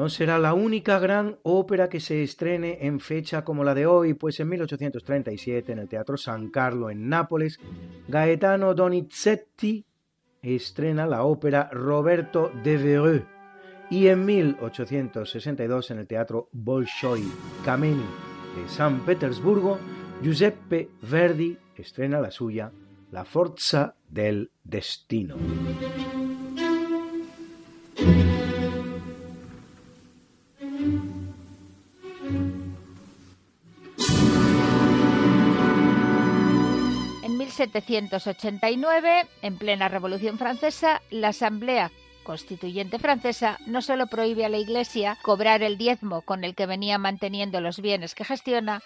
Será 0.08 0.38
la 0.38 0.54
única 0.54 0.98
gran 0.98 1.38
ópera 1.42 1.88
que 1.88 2.00
se 2.00 2.22
estrene 2.22 2.78
en 2.80 2.98
fecha 2.98 3.44
como 3.44 3.62
la 3.62 3.74
de 3.74 3.86
hoy, 3.86 4.14
pues 4.14 4.40
en 4.40 4.48
1837 4.48 5.72
en 5.72 5.78
el 5.78 5.88
Teatro 5.88 6.16
San 6.16 6.48
Carlo 6.48 6.90
en 6.90 7.08
Nápoles, 7.08 7.60
Gaetano 8.08 8.74
Donizetti 8.74 9.84
estrena 10.42 11.06
la 11.06 11.24
ópera 11.24 11.68
Roberto 11.72 12.50
de 12.62 12.76
Vereux 12.76 13.24
y 13.90 14.08
en 14.08 14.24
1862 14.24 15.90
en 15.90 15.98
el 15.98 16.06
Teatro 16.06 16.48
Bolshoi 16.52 17.24
Kameni 17.64 18.04
de 18.56 18.68
San 18.68 19.00
Petersburgo, 19.00 19.78
Giuseppe 20.22 20.90
Verdi 21.02 21.56
estrena 21.76 22.20
la 22.20 22.30
suya 22.30 22.72
La 23.10 23.24
Forza 23.24 23.94
del 24.08 24.50
Destino. 24.64 25.36
1789, 37.68 39.26
en 39.42 39.58
plena 39.58 39.88
Revolución 39.88 40.38
Francesa, 40.38 41.02
la 41.10 41.28
Asamblea 41.28 41.90
Constituyente 42.28 42.98
francesa 42.98 43.58
no 43.64 43.80
solo 43.80 44.06
prohíbe 44.06 44.44
a 44.44 44.50
la 44.50 44.58
Iglesia 44.58 45.16
cobrar 45.22 45.62
el 45.62 45.78
diezmo 45.78 46.20
con 46.20 46.44
el 46.44 46.54
que 46.54 46.66
venía 46.66 46.98
manteniendo 46.98 47.62
los 47.62 47.80
bienes 47.80 48.14
que 48.14 48.22
gestiona, 48.22 48.82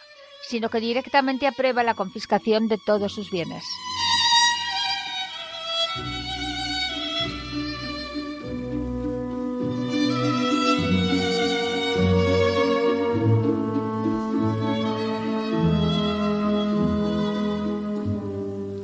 sino 0.48 0.68
que 0.68 0.78
directamente 0.78 1.48
aprueba 1.48 1.82
la 1.82 1.94
confiscación 1.94 2.68
de 2.68 2.78
todos 2.86 3.12
sus 3.12 3.32
bienes. 3.32 3.64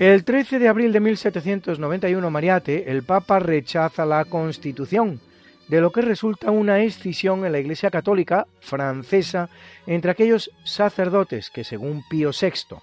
El 0.00 0.22
13 0.24 0.60
de 0.60 0.68
abril 0.68 0.92
de 0.92 1.00
1791, 1.00 2.30
Mariate, 2.30 2.88
el 2.92 3.02
Papa 3.02 3.40
rechaza 3.40 4.06
la 4.06 4.24
Constitución, 4.26 5.20
de 5.66 5.80
lo 5.80 5.90
que 5.90 6.02
resulta 6.02 6.52
una 6.52 6.78
escisión 6.84 7.44
en 7.44 7.50
la 7.50 7.58
Iglesia 7.58 7.90
Católica 7.90 8.46
francesa 8.60 9.50
entre 9.88 10.12
aquellos 10.12 10.52
sacerdotes 10.62 11.50
que, 11.50 11.64
según 11.64 12.04
Pío 12.08 12.30
VI, 12.30 12.76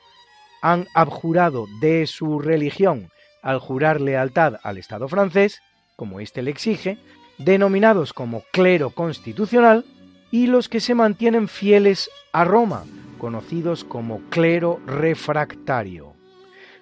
han 0.61 0.87
abjurado 0.93 1.67
de 1.79 2.05
su 2.05 2.39
religión 2.39 3.09
al 3.41 3.59
jurar 3.59 4.01
lealtad 4.01 4.55
al 4.61 4.77
Estado 4.77 5.07
francés, 5.07 5.61
como 5.95 6.19
éste 6.19 6.41
le 6.41 6.51
exige, 6.51 6.97
denominados 7.37 8.11
como 8.11 8.43
clero 8.51 8.89
constitucional, 8.89 9.85
y 10.31 10.47
los 10.47 10.67
que 10.67 10.81
se 10.81 10.95
mantienen 10.95 11.47
fieles 11.47 12.09
a 12.33 12.43
Roma, 12.43 12.83
conocidos 13.19 13.85
como 13.85 14.19
clero 14.29 14.81
refractario. 14.85 16.14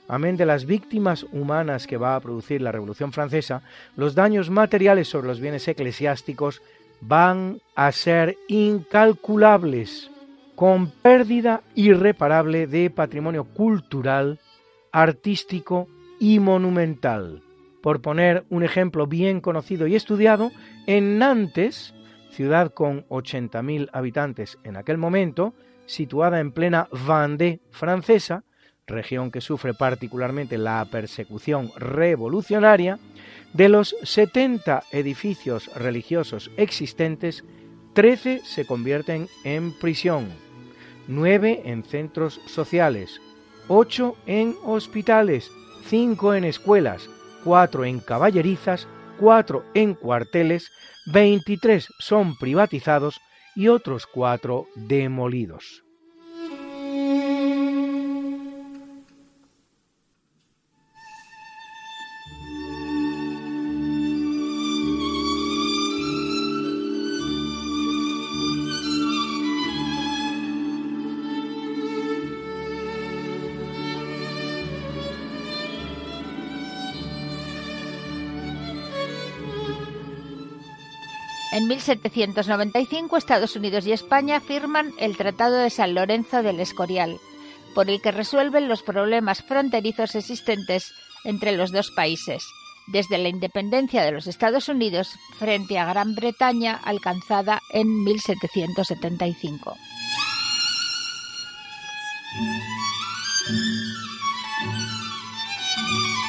Amén 0.07 0.35
de 0.35 0.45
las 0.45 0.65
víctimas 0.65 1.25
humanas 1.31 1.87
que 1.87 1.97
va 1.97 2.15
a 2.15 2.19
producir 2.19 2.61
la 2.61 2.71
Revolución 2.71 3.13
Francesa, 3.13 3.61
los 3.95 4.15
daños 4.15 4.49
materiales 4.49 5.07
sobre 5.07 5.27
los 5.27 5.39
bienes 5.39 5.67
eclesiásticos 5.67 6.61
van 6.99 7.61
a 7.75 7.91
ser 7.91 8.37
incalculables, 8.47 10.11
con 10.55 10.91
pérdida 10.91 11.61
irreparable 11.75 12.67
de 12.67 12.89
patrimonio 12.89 13.45
cultural, 13.45 14.39
artístico 14.91 15.87
y 16.19 16.39
monumental. 16.39 17.41
Por 17.81 18.01
poner 18.01 18.45
un 18.49 18.63
ejemplo 18.63 19.07
bien 19.07 19.41
conocido 19.41 19.87
y 19.87 19.95
estudiado, 19.95 20.51
en 20.85 21.17
Nantes, 21.17 21.93
ciudad 22.29 22.73
con 22.73 23.05
80.000 23.07 23.89
habitantes 23.93 24.57
en 24.63 24.77
aquel 24.77 24.97
momento, 24.97 25.53
situada 25.85 26.39
en 26.39 26.51
plena 26.51 26.87
Vendée 26.91 27.59
francesa, 27.71 28.43
región 28.87 29.31
que 29.31 29.41
sufre 29.41 29.73
particularmente 29.73 30.57
la 30.57 30.83
persecución 30.85 31.71
revolucionaria, 31.75 32.99
de 33.53 33.69
los 33.69 33.95
70 34.03 34.83
edificios 34.91 35.73
religiosos 35.75 36.51
existentes, 36.57 37.43
13 37.93 38.41
se 38.43 38.65
convierten 38.65 39.27
en 39.43 39.77
prisión, 39.77 40.27
9 41.07 41.61
en 41.65 41.83
centros 41.83 42.41
sociales, 42.47 43.21
8 43.67 44.15
en 44.25 44.55
hospitales, 44.63 45.51
5 45.85 46.33
en 46.33 46.43
escuelas, 46.45 47.09
4 47.43 47.85
en 47.85 47.99
caballerizas, 47.99 48.87
4 49.19 49.63
en 49.75 49.93
cuarteles, 49.93 50.71
23 51.13 51.87
son 51.99 52.35
privatizados 52.37 53.21
y 53.55 53.67
otros 53.67 54.07
4 54.07 54.67
demolidos. 54.75 55.82
En 81.63 81.69
1795 81.69 83.15
Estados 83.15 83.55
Unidos 83.55 83.87
y 83.87 83.93
España 83.93 84.41
firman 84.41 84.91
el 84.99 85.15
Tratado 85.15 85.55
de 85.55 85.69
San 85.69 85.95
Lorenzo 85.95 86.43
del 86.43 86.59
Escorial, 86.59 87.21
por 87.73 87.89
el 87.89 88.01
que 88.01 88.11
resuelven 88.11 88.67
los 88.67 88.83
problemas 88.83 89.41
fronterizos 89.43 90.13
existentes 90.15 90.93
entre 91.23 91.53
los 91.53 91.71
dos 91.71 91.89
países, 91.91 92.43
desde 92.87 93.17
la 93.17 93.29
independencia 93.29 94.03
de 94.03 94.11
los 94.11 94.27
Estados 94.27 94.67
Unidos 94.67 95.07
frente 95.39 95.79
a 95.79 95.85
Gran 95.85 96.15
Bretaña 96.15 96.81
alcanzada 96.83 97.61
en 97.71 98.03
1775. 98.03 99.77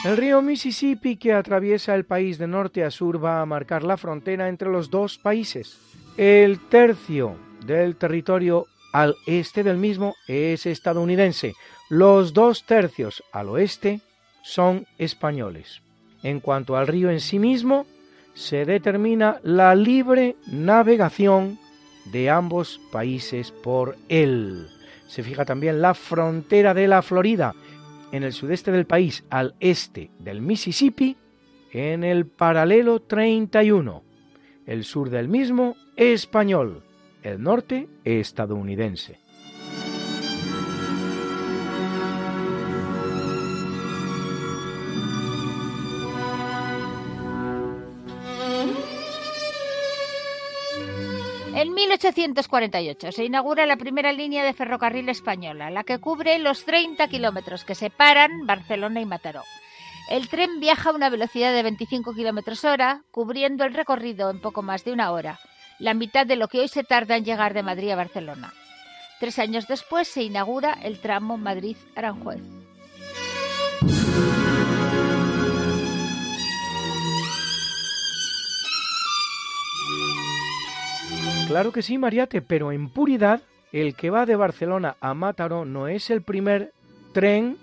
El 0.04 0.18
río 0.18 0.42
Mississippi 0.42 1.16
que 1.16 1.32
atraviesa 1.32 1.94
el 1.94 2.04
país 2.04 2.36
de 2.36 2.46
norte 2.46 2.84
a 2.84 2.90
sur 2.90 3.24
va 3.24 3.40
a 3.40 3.46
marcar 3.46 3.82
la 3.82 3.96
frontera 3.96 4.50
entre 4.50 4.68
los 4.68 4.90
dos 4.90 5.16
países. 5.16 5.78
El 6.18 6.60
tercio 6.68 7.36
del 7.64 7.96
territorio 7.96 8.66
al 8.92 9.16
este 9.26 9.62
del 9.62 9.78
mismo 9.78 10.14
es 10.28 10.66
estadounidense. 10.66 11.54
Los 11.88 12.34
dos 12.34 12.66
tercios 12.66 13.24
al 13.32 13.48
oeste 13.48 14.02
son 14.42 14.86
españoles. 14.98 15.80
En 16.22 16.40
cuanto 16.40 16.76
al 16.76 16.86
río 16.86 17.08
en 17.08 17.20
sí 17.20 17.38
mismo, 17.38 17.86
se 18.34 18.66
determina 18.66 19.40
la 19.42 19.74
libre 19.74 20.36
navegación 20.46 21.58
de 22.12 22.28
ambos 22.28 22.78
países 22.92 23.52
por 23.52 23.96
él. 24.10 24.68
Se 25.06 25.22
fija 25.22 25.46
también 25.46 25.80
la 25.80 25.94
frontera 25.94 26.74
de 26.74 26.88
la 26.88 27.00
Florida, 27.00 27.54
en 28.14 28.22
el 28.22 28.32
sudeste 28.32 28.70
del 28.70 28.86
país 28.86 29.24
al 29.28 29.56
este 29.58 30.12
del 30.20 30.40
Mississippi 30.40 31.16
en 31.72 32.04
el 32.04 32.26
paralelo 32.26 33.00
31, 33.00 34.04
el 34.66 34.84
sur 34.84 35.10
del 35.10 35.26
mismo 35.26 35.74
español, 35.96 36.84
el 37.24 37.42
norte 37.42 37.88
estadounidense. 38.04 39.23
En 51.64 51.72
1848 51.72 53.10
se 53.10 53.24
inaugura 53.24 53.64
la 53.64 53.78
primera 53.78 54.12
línea 54.12 54.44
de 54.44 54.52
ferrocarril 54.52 55.08
española, 55.08 55.70
la 55.70 55.82
que 55.82 55.98
cubre 55.98 56.38
los 56.38 56.66
30 56.66 57.08
kilómetros 57.08 57.64
que 57.64 57.74
separan 57.74 58.46
Barcelona 58.46 59.00
y 59.00 59.06
Mataró. 59.06 59.40
El 60.10 60.28
tren 60.28 60.60
viaja 60.60 60.90
a 60.90 60.92
una 60.92 61.08
velocidad 61.08 61.54
de 61.54 61.62
25 61.62 62.12
kilómetros 62.12 62.66
hora, 62.66 63.00
cubriendo 63.10 63.64
el 63.64 63.72
recorrido 63.72 64.28
en 64.28 64.42
poco 64.42 64.60
más 64.60 64.84
de 64.84 64.92
una 64.92 65.10
hora, 65.10 65.38
la 65.78 65.94
mitad 65.94 66.26
de 66.26 66.36
lo 66.36 66.48
que 66.48 66.60
hoy 66.60 66.68
se 66.68 66.84
tarda 66.84 67.16
en 67.16 67.24
llegar 67.24 67.54
de 67.54 67.62
Madrid 67.62 67.92
a 67.92 67.96
Barcelona. 67.96 68.52
Tres 69.18 69.38
años 69.38 69.66
después 69.66 70.06
se 70.06 70.22
inaugura 70.22 70.74
el 70.82 71.00
tramo 71.00 71.38
Madrid-Aranjuez. 71.38 72.42
Claro 81.46 81.72
que 81.72 81.82
sí, 81.82 81.98
Mariate, 81.98 82.40
pero 82.42 82.72
en 82.72 82.88
puridad, 82.88 83.42
el 83.70 83.94
que 83.94 84.10
va 84.10 84.24
de 84.26 84.34
Barcelona 84.34 84.96
a 85.00 85.14
Mataró 85.14 85.64
no 85.64 85.88
es 85.88 86.10
el 86.10 86.22
primer 86.22 86.72
tren 87.12 87.58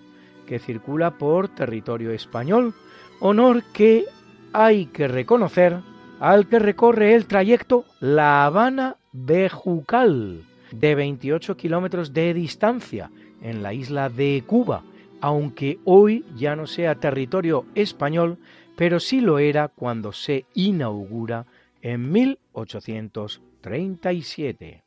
que 0.48 0.60
circula 0.60 1.18
por 1.18 1.50
territorio 1.50 2.12
español, 2.12 2.76
honor 3.20 3.64
que 3.74 4.06
hay 4.54 4.86
que 4.86 5.08
reconocer 5.08 5.80
al 6.20 6.48
que 6.48 6.60
recorre 6.60 7.16
el 7.16 7.26
trayecto 7.26 7.86
La 8.00 8.46
Habana-Bejucal, 8.46 10.44
de 10.72 10.96
28 10.96 11.58
kilómetros 11.58 12.14
de 12.14 12.34
distancia, 12.34 13.10
en 13.42 13.64
la 13.64 13.74
isla 13.74 14.10
de 14.10 14.44
Cuba, 14.46 14.84
aunque 15.22 15.80
hoy 15.86 16.24
ya 16.36 16.56
no 16.56 16.68
sea 16.68 16.96
territorio 16.96 17.66
español, 17.74 18.38
pero 18.76 19.00
sí 19.00 19.22
lo 19.22 19.40
era 19.40 19.70
cuando 19.70 20.12
se 20.12 20.46
inaugura 20.54 21.48
en 21.82 22.12
1800 22.12 23.42
37 23.62 24.84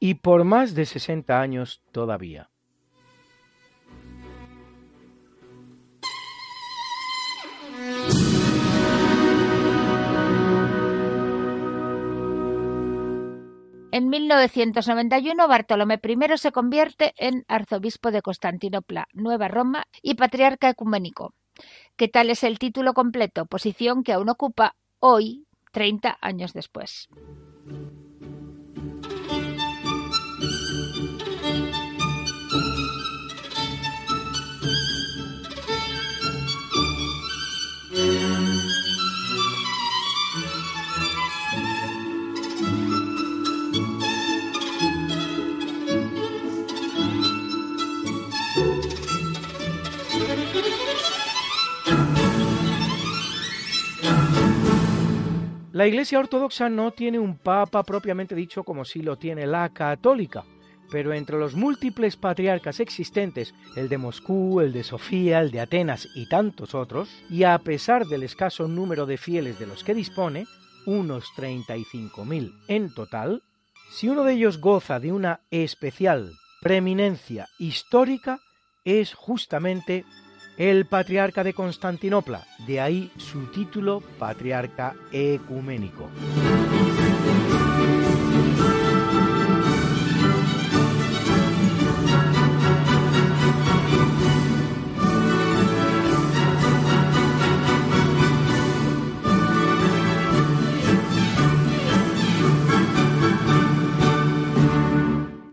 y 0.00 0.14
por 0.14 0.44
más 0.44 0.74
de 0.74 0.86
60 0.86 1.40
años 1.40 1.82
todavía. 1.92 2.50
En 13.94 14.08
1991 14.08 15.46
Bartolomé 15.46 16.00
I 16.02 16.38
se 16.38 16.50
convierte 16.50 17.14
en 17.16 17.44
arzobispo 17.46 18.10
de 18.10 18.22
Constantinopla, 18.22 19.06
Nueva 19.12 19.46
Roma 19.46 19.84
y 20.02 20.16
patriarca 20.16 20.68
ecuménico. 20.68 21.32
¿Qué 21.96 22.08
tal 22.08 22.30
es 22.30 22.42
el 22.42 22.58
título 22.58 22.92
completo? 22.92 23.46
Posición 23.46 24.02
que 24.02 24.12
aún 24.12 24.30
ocupa 24.30 24.74
hoy, 24.98 25.46
30 25.70 26.18
años 26.20 26.52
después. 26.52 27.08
La 55.74 55.88
Iglesia 55.88 56.20
Ortodoxa 56.20 56.68
no 56.68 56.92
tiene 56.92 57.18
un 57.18 57.36
papa 57.36 57.82
propiamente 57.82 58.36
dicho 58.36 58.62
como 58.62 58.84
si 58.84 59.02
lo 59.02 59.16
tiene 59.16 59.44
la 59.44 59.70
católica, 59.70 60.44
pero 60.88 61.12
entre 61.12 61.36
los 61.36 61.56
múltiples 61.56 62.14
patriarcas 62.14 62.78
existentes, 62.78 63.56
el 63.74 63.88
de 63.88 63.98
Moscú, 63.98 64.60
el 64.60 64.72
de 64.72 64.84
Sofía, 64.84 65.40
el 65.40 65.50
de 65.50 65.58
Atenas 65.58 66.06
y 66.14 66.28
tantos 66.28 66.76
otros, 66.76 67.08
y 67.28 67.42
a 67.42 67.58
pesar 67.58 68.06
del 68.06 68.22
escaso 68.22 68.68
número 68.68 69.04
de 69.04 69.18
fieles 69.18 69.58
de 69.58 69.66
los 69.66 69.82
que 69.82 69.94
dispone, 69.94 70.46
unos 70.86 71.24
35.000 71.36 72.52
en 72.68 72.94
total, 72.94 73.42
si 73.90 74.08
uno 74.08 74.22
de 74.22 74.34
ellos 74.34 74.60
goza 74.60 75.00
de 75.00 75.10
una 75.10 75.40
especial 75.50 76.30
preeminencia 76.62 77.48
histórica, 77.58 78.38
es 78.84 79.12
justamente 79.12 80.04
el 80.56 80.86
patriarca 80.86 81.42
de 81.42 81.52
Constantinopla, 81.52 82.46
de 82.66 82.80
ahí 82.80 83.10
su 83.16 83.46
título 83.46 84.02
patriarca 84.18 84.94
ecuménico. 85.12 86.08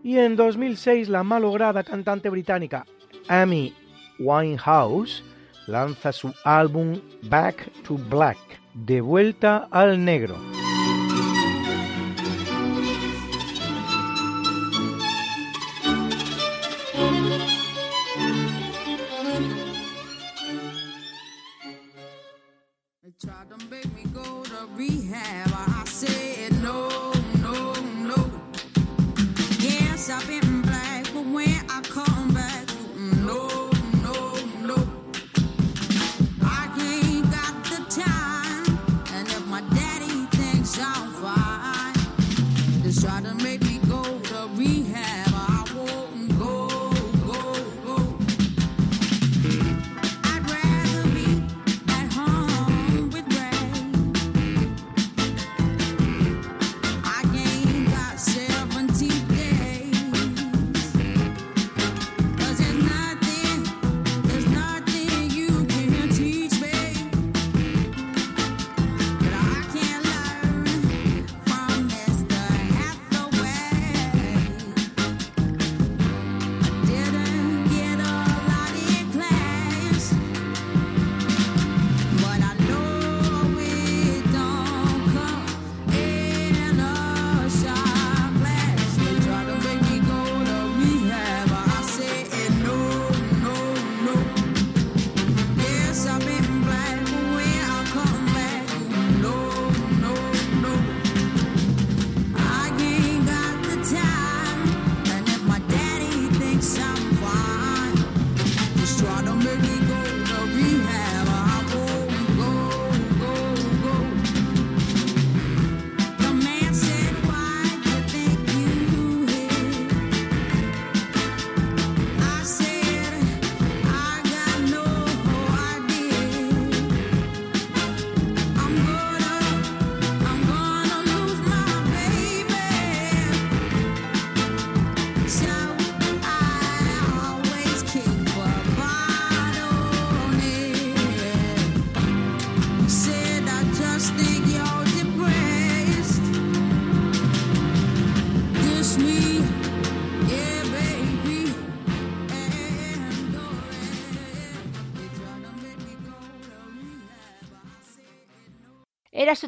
Y 0.04 0.18
en 0.18 0.36
2006 0.36 1.08
la 1.08 1.22
malograda 1.22 1.82
cantante 1.82 2.28
británica 2.28 2.84
Amy 3.28 3.74
Winehouse 4.22 5.22
lanza 5.66 6.12
su 6.12 6.32
álbum 6.44 7.00
Back 7.24 7.70
to 7.82 7.96
Black, 7.96 8.38
de 8.74 9.00
vuelta 9.00 9.68
al 9.70 10.04
negro. 10.04 10.36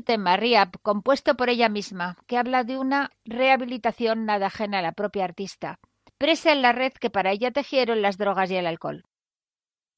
Tema 0.04 0.36
Rehab, 0.36 0.78
compuesto 0.82 1.34
por 1.34 1.48
ella 1.48 1.68
misma, 1.68 2.16
que 2.26 2.38
habla 2.38 2.62
de 2.64 2.78
una 2.78 3.10
rehabilitación 3.24 4.24
nada 4.24 4.46
ajena 4.46 4.78
a 4.78 4.82
la 4.82 4.92
propia 4.92 5.24
artista, 5.24 5.80
presa 6.18 6.52
en 6.52 6.62
la 6.62 6.72
red 6.72 6.92
que 6.92 7.10
para 7.10 7.32
ella 7.32 7.50
tejieron 7.50 8.02
las 8.02 8.16
drogas 8.16 8.50
y 8.50 8.56
el 8.56 8.66
alcohol. 8.66 9.04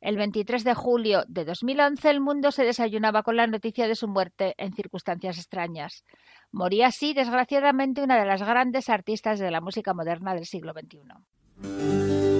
El 0.00 0.16
23 0.16 0.62
de 0.62 0.74
julio 0.74 1.24
de 1.26 1.44
2011 1.44 2.10
el 2.10 2.20
mundo 2.20 2.52
se 2.52 2.64
desayunaba 2.64 3.22
con 3.22 3.36
la 3.36 3.46
noticia 3.46 3.88
de 3.88 3.94
su 3.94 4.08
muerte 4.08 4.54
en 4.58 4.72
circunstancias 4.72 5.38
extrañas. 5.38 6.04
Moría 6.52 6.88
así, 6.88 7.12
desgraciadamente, 7.14 8.02
una 8.02 8.18
de 8.18 8.26
las 8.26 8.42
grandes 8.42 8.88
artistas 8.88 9.38
de 9.38 9.50
la 9.50 9.60
música 9.60 9.94
moderna 9.94 10.34
del 10.34 10.46
siglo 10.46 10.72
XXI. 10.72 12.35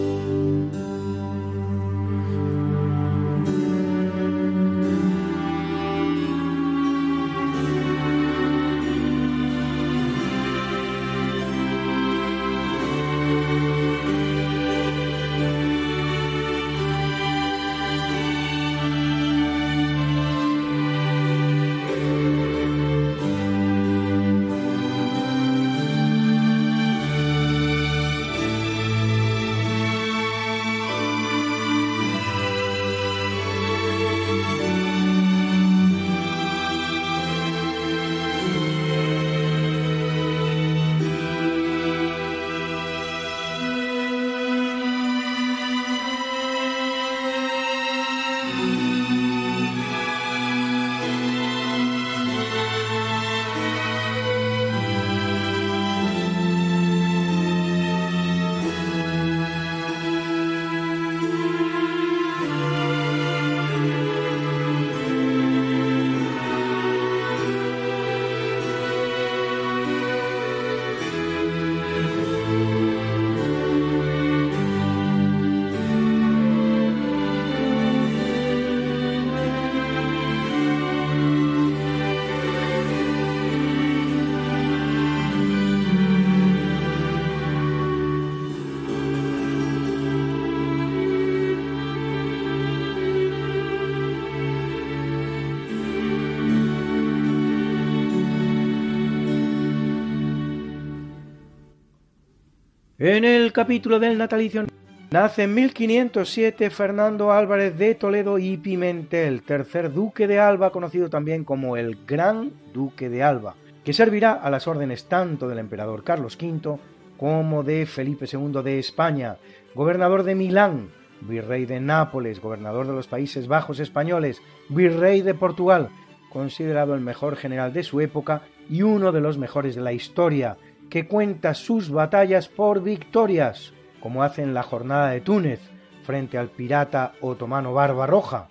En 102.99 103.27
el 103.27 103.53
capítulo 103.53 103.99
del 103.99 104.17
natalicio 104.17 104.65
nace 105.11 105.43
en 105.43 105.53
1507 105.53 106.71
Fernando 106.71 107.31
Álvarez 107.31 107.77
de 107.77 107.95
Toledo 107.95 108.39
y 108.39 108.57
Pimentel, 108.57 109.43
tercer 109.43 109.93
duque 109.93 110.27
de 110.27 110.41
Alba, 110.41 110.71
conocido 110.71 111.11
también 111.11 111.45
como 111.45 111.77
el 111.77 111.99
Gran 112.07 112.53
Duque 112.73 113.11
de 113.11 113.23
Alba, 113.23 113.55
que 113.85 113.93
servirá 113.93 114.33
a 114.33 114.49
las 114.49 114.67
órdenes 114.67 115.05
tanto 115.11 115.47
del 115.47 115.59
emperador 115.59 116.05
Carlos 116.05 116.39
V 116.41 116.79
como 117.19 117.63
de 117.63 117.85
Felipe 117.85 118.25
II 118.33 118.63
de 118.65 118.79
España, 118.79 119.37
gobernador 119.75 120.23
de 120.23 120.35
Milán, 120.35 120.89
virrey 121.21 121.67
de 121.67 121.81
Nápoles, 121.81 122.41
gobernador 122.41 122.87
de 122.87 122.95
los 122.95 123.09
Países 123.09 123.47
Bajos 123.47 123.79
españoles, 123.79 124.41
virrey 124.71 125.21
de 125.21 125.35
Portugal, 125.35 125.91
considerado 126.31 126.95
el 126.95 127.03
mejor 127.03 127.37
general 127.37 127.75
de 127.75 127.83
su 127.83 128.01
época 128.01 128.41
y 128.71 128.81
uno 128.81 129.13
de 129.13 129.21
los 129.21 129.37
mejores 129.37 129.75
de 129.75 129.83
la 129.83 129.93
historia, 129.93 130.57
que 130.91 131.07
cuenta 131.07 131.55
sus 131.55 131.91
batallas 131.91 132.49
por 132.49 132.83
victorias, 132.83 133.73
como 134.01 134.23
hace 134.23 134.43
en 134.43 134.55
la 134.55 134.63
jornada 134.63 135.11
de 135.11 135.21
Túnez 135.21 135.61
frente 136.05 136.39
al 136.39 136.49
pirata 136.49 137.13
otomano 137.21 137.73
Barbarroja, 137.73 138.49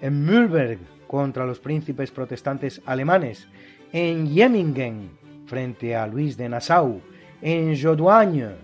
en 0.00 0.24
Mühlberg 0.24 0.78
contra 1.06 1.44
los 1.44 1.58
príncipes 1.58 2.10
protestantes 2.10 2.80
alemanes, 2.86 3.48
en 3.92 4.32
Jemmingen 4.32 5.10
frente 5.46 5.96
a 5.96 6.06
Luis 6.06 6.36
de 6.36 6.48
Nassau, 6.48 7.00
en 7.42 7.76
Jodoigne 7.76 8.56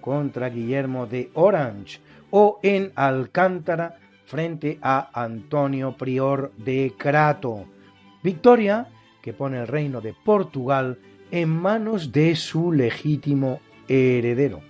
contra 0.00 0.50
Guillermo 0.50 1.06
de 1.06 1.30
Orange 1.34 2.00
o 2.30 2.60
en 2.62 2.92
Alcántara 2.94 3.98
frente 4.26 4.78
a 4.82 5.10
Antonio 5.20 5.96
Prior 5.96 6.52
de 6.56 6.94
Crato. 6.96 7.64
Victoria 8.22 8.88
que 9.22 9.32
pone 9.32 9.58
el 9.58 9.66
reino 9.66 10.00
de 10.00 10.14
Portugal 10.14 10.98
en 11.36 11.50
manos 11.50 12.12
de 12.12 12.34
su 12.34 12.72
legítimo 12.72 13.60
heredero, 13.88 14.62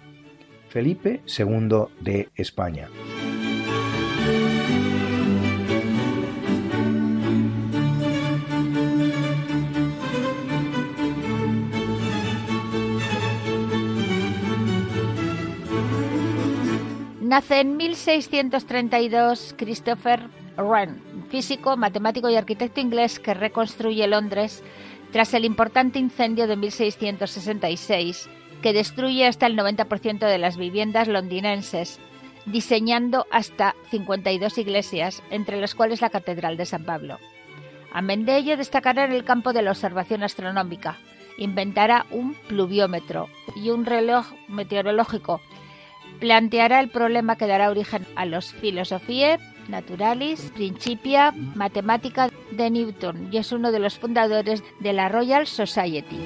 Felipe 0.68 1.20
II 1.38 1.84
de 2.00 2.28
España. 2.34 2.88
Nace 17.20 17.60
en 17.60 17.76
1632 17.76 19.54
Christopher 19.56 20.26
Wren, 20.56 21.00
físico, 21.28 21.76
matemático 21.76 22.28
y 22.28 22.34
arquitecto 22.34 22.80
inglés 22.80 23.20
que 23.20 23.34
reconstruye 23.34 24.08
Londres 24.08 24.64
tras 25.16 25.32
el 25.32 25.46
importante 25.46 25.98
incendio 25.98 26.46
de 26.46 26.56
1666 26.56 28.28
que 28.60 28.74
destruye 28.74 29.26
hasta 29.26 29.46
el 29.46 29.56
90% 29.56 30.18
de 30.18 30.36
las 30.36 30.58
viviendas 30.58 31.08
londinenses, 31.08 31.98
diseñando 32.44 33.24
hasta 33.30 33.74
52 33.90 34.58
iglesias, 34.58 35.22
entre 35.30 35.58
las 35.58 35.74
cuales 35.74 36.02
la 36.02 36.10
Catedral 36.10 36.58
de 36.58 36.66
San 36.66 36.84
Pablo. 36.84 37.18
Amén 37.94 38.26
de 38.26 38.36
ello, 38.36 38.58
destacará 38.58 39.06
en 39.06 39.12
el 39.12 39.24
campo 39.24 39.54
de 39.54 39.62
la 39.62 39.70
observación 39.70 40.22
astronómica. 40.22 40.98
Inventará 41.38 42.04
un 42.10 42.34
pluviómetro 42.34 43.30
y 43.56 43.70
un 43.70 43.86
reloj 43.86 44.26
meteorológico 44.48 45.40
planteará 46.20 46.80
el 46.80 46.90
problema 46.90 47.36
que 47.36 47.46
dará 47.46 47.70
origen 47.70 48.06
a 48.16 48.26
los 48.26 48.52
Philosophiae 48.52 49.38
Naturalis 49.68 50.52
Principia 50.54 51.32
Mathematica 51.54 52.28
de 52.50 52.70
Newton 52.70 53.28
y 53.32 53.38
es 53.38 53.52
uno 53.52 53.72
de 53.72 53.78
los 53.78 53.98
fundadores 53.98 54.62
de 54.80 54.92
la 54.92 55.08
Royal 55.08 55.46
Society. 55.46 56.18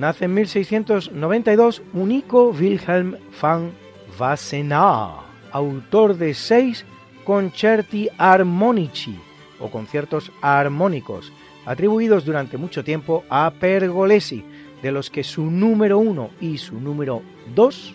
Nace 0.00 0.24
en 0.24 0.34
1692 0.34 1.82
Unico 1.92 2.52
Wilhelm 2.52 3.16
van 3.40 3.72
Wassenaar, 4.18 5.26
autor 5.52 6.16
de 6.16 6.32
seis 6.32 6.86
concerti 7.24 8.08
armonici 8.16 9.20
o 9.60 9.70
conciertos 9.70 10.32
armónicos, 10.40 11.30
atribuidos 11.66 12.24
durante 12.24 12.56
mucho 12.56 12.82
tiempo 12.82 13.24
a 13.28 13.50
Pergolesi, 13.50 14.42
de 14.82 14.90
los 14.90 15.10
que 15.10 15.22
su 15.22 15.50
número 15.50 15.98
uno 15.98 16.30
y 16.40 16.56
su 16.56 16.80
número 16.80 17.20
dos 17.54 17.94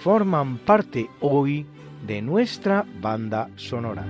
forman 0.00 0.58
parte 0.58 1.08
hoy 1.20 1.64
de 2.06 2.20
nuestra 2.20 2.84
banda 3.00 3.48
sonora. 3.56 4.04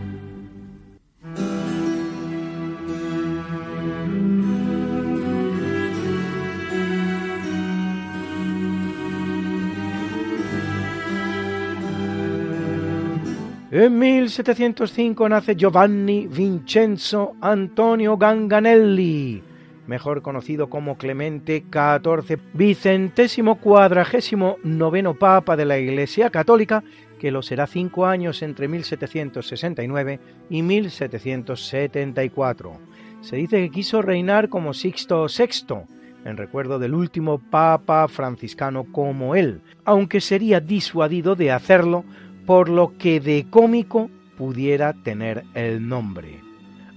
En 13.74 13.98
1705 13.98 15.30
nace 15.30 15.56
Giovanni 15.56 16.26
Vincenzo 16.26 17.32
Antonio 17.40 18.18
Ganganelli, 18.18 19.42
mejor 19.86 20.20
conocido 20.20 20.68
como 20.68 20.98
Clemente 20.98 21.64
XIV, 21.72 22.38
vicentésimo 22.52 23.54
cuadragésimo 23.54 24.58
noveno 24.62 25.14
papa 25.14 25.56
de 25.56 25.64
la 25.64 25.78
Iglesia 25.78 26.28
Católica, 26.28 26.84
que 27.18 27.30
lo 27.30 27.40
será 27.40 27.66
cinco 27.66 28.04
años 28.04 28.42
entre 28.42 28.68
1769 28.68 30.20
y 30.50 30.60
1774. 30.60 32.72
Se 33.22 33.36
dice 33.36 33.56
que 33.56 33.70
quiso 33.70 34.02
reinar 34.02 34.50
como 34.50 34.74
Sixto 34.74 35.28
VI, 35.28 35.76
en 36.26 36.36
recuerdo 36.36 36.78
del 36.78 36.92
último 36.92 37.38
papa 37.38 38.06
franciscano 38.08 38.84
como 38.92 39.34
él, 39.34 39.62
aunque 39.86 40.20
sería 40.20 40.60
disuadido 40.60 41.36
de 41.36 41.52
hacerlo 41.52 42.04
por 42.46 42.68
lo 42.68 42.96
que 42.98 43.20
de 43.20 43.46
cómico 43.48 44.10
pudiera 44.36 44.92
tener 44.92 45.44
el 45.54 45.86
nombre. 45.88 46.40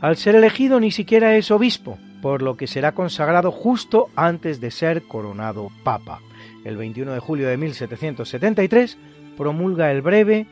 Al 0.02 0.18
ser 0.18 0.36
elegido 0.36 0.80
ni 0.80 0.92
siquiera 0.92 1.36
es 1.36 1.52
obispo, 1.52 1.98
por 2.22 2.42
lo 2.42 2.58
que 2.58 2.68
será 2.68 2.94
consagrado 2.94 3.52
justo 3.52 4.10
antes 4.16 4.60
de 4.60 4.72
ser 4.72 5.04
coronado 5.04 5.70
papa. 5.84 6.22
El 6.64 6.78
21 6.78 7.14
de 7.14 7.20
julio 7.20 7.48
de 7.48 7.58
1773 7.58 8.98
promulga 9.38 9.92
el 9.92 10.02
breve 10.02 10.48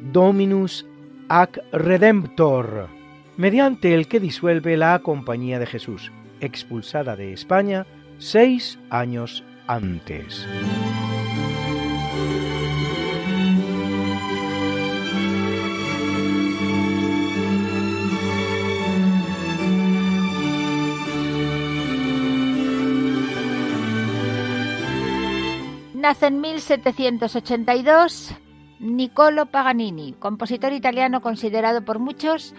Dominus 0.00 0.86
ac 1.28 1.60
Redemptor, 1.72 2.88
mediante 3.36 3.94
el 3.94 4.08
que 4.08 4.20
disuelve 4.20 4.76
la 4.76 4.98
Compañía 5.00 5.58
de 5.58 5.66
Jesús, 5.66 6.10
expulsada 6.40 7.16
de 7.16 7.32
España 7.32 7.86
seis 8.18 8.78
años 8.90 9.44
antes. 9.66 10.46
Nace 26.10 26.26
en 26.26 26.40
1782 26.40 28.34
Niccolo 28.80 29.46
Paganini, 29.46 30.12
compositor 30.14 30.72
italiano 30.72 31.20
considerado 31.20 31.84
por 31.84 32.00
muchos 32.00 32.52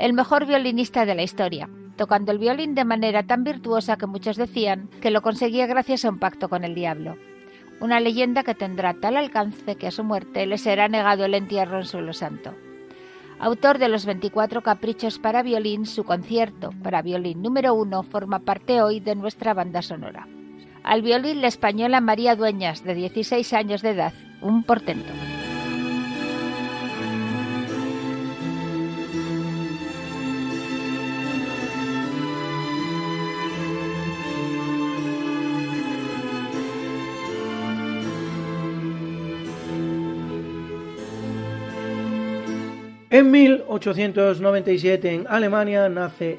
el 0.00 0.12
mejor 0.12 0.44
violinista 0.44 1.06
de 1.06 1.14
la 1.14 1.22
historia, 1.22 1.70
tocando 1.96 2.32
el 2.32 2.40
violín 2.40 2.74
de 2.74 2.84
manera 2.84 3.22
tan 3.24 3.44
virtuosa 3.44 3.96
que 3.96 4.08
muchos 4.08 4.36
decían 4.36 4.90
que 5.00 5.12
lo 5.12 5.22
conseguía 5.22 5.68
gracias 5.68 6.04
a 6.04 6.08
un 6.08 6.18
pacto 6.18 6.48
con 6.48 6.64
el 6.64 6.74
diablo. 6.74 7.16
Una 7.78 8.00
leyenda 8.00 8.42
que 8.42 8.56
tendrá 8.56 8.94
tal 8.94 9.16
alcance 9.16 9.76
que 9.76 9.86
a 9.86 9.92
su 9.92 10.02
muerte 10.02 10.44
le 10.44 10.58
será 10.58 10.88
negado 10.88 11.26
el 11.26 11.34
entierro 11.34 11.78
en 11.78 11.84
suelo 11.84 12.12
santo. 12.12 12.56
Autor 13.38 13.78
de 13.78 13.88
los 13.88 14.04
24 14.04 14.62
caprichos 14.62 15.20
para 15.20 15.44
violín, 15.44 15.86
su 15.86 16.02
concierto 16.02 16.70
para 16.82 17.02
violín 17.02 17.40
número 17.40 17.72
uno 17.72 18.02
forma 18.02 18.40
parte 18.40 18.82
hoy 18.82 18.98
de 18.98 19.14
nuestra 19.14 19.54
banda 19.54 19.80
sonora 19.80 20.26
al 20.86 21.02
violín 21.02 21.42
la 21.42 21.48
española 21.48 22.00
María 22.00 22.36
Dueñas, 22.36 22.84
de 22.84 22.94
16 22.94 23.52
años 23.52 23.82
de 23.82 23.90
edad, 23.90 24.12
un 24.40 24.62
portento. 24.62 25.12
En 43.10 43.30
1897 43.32 45.14
en 45.14 45.26
Alemania 45.28 45.88
nace 45.88 46.38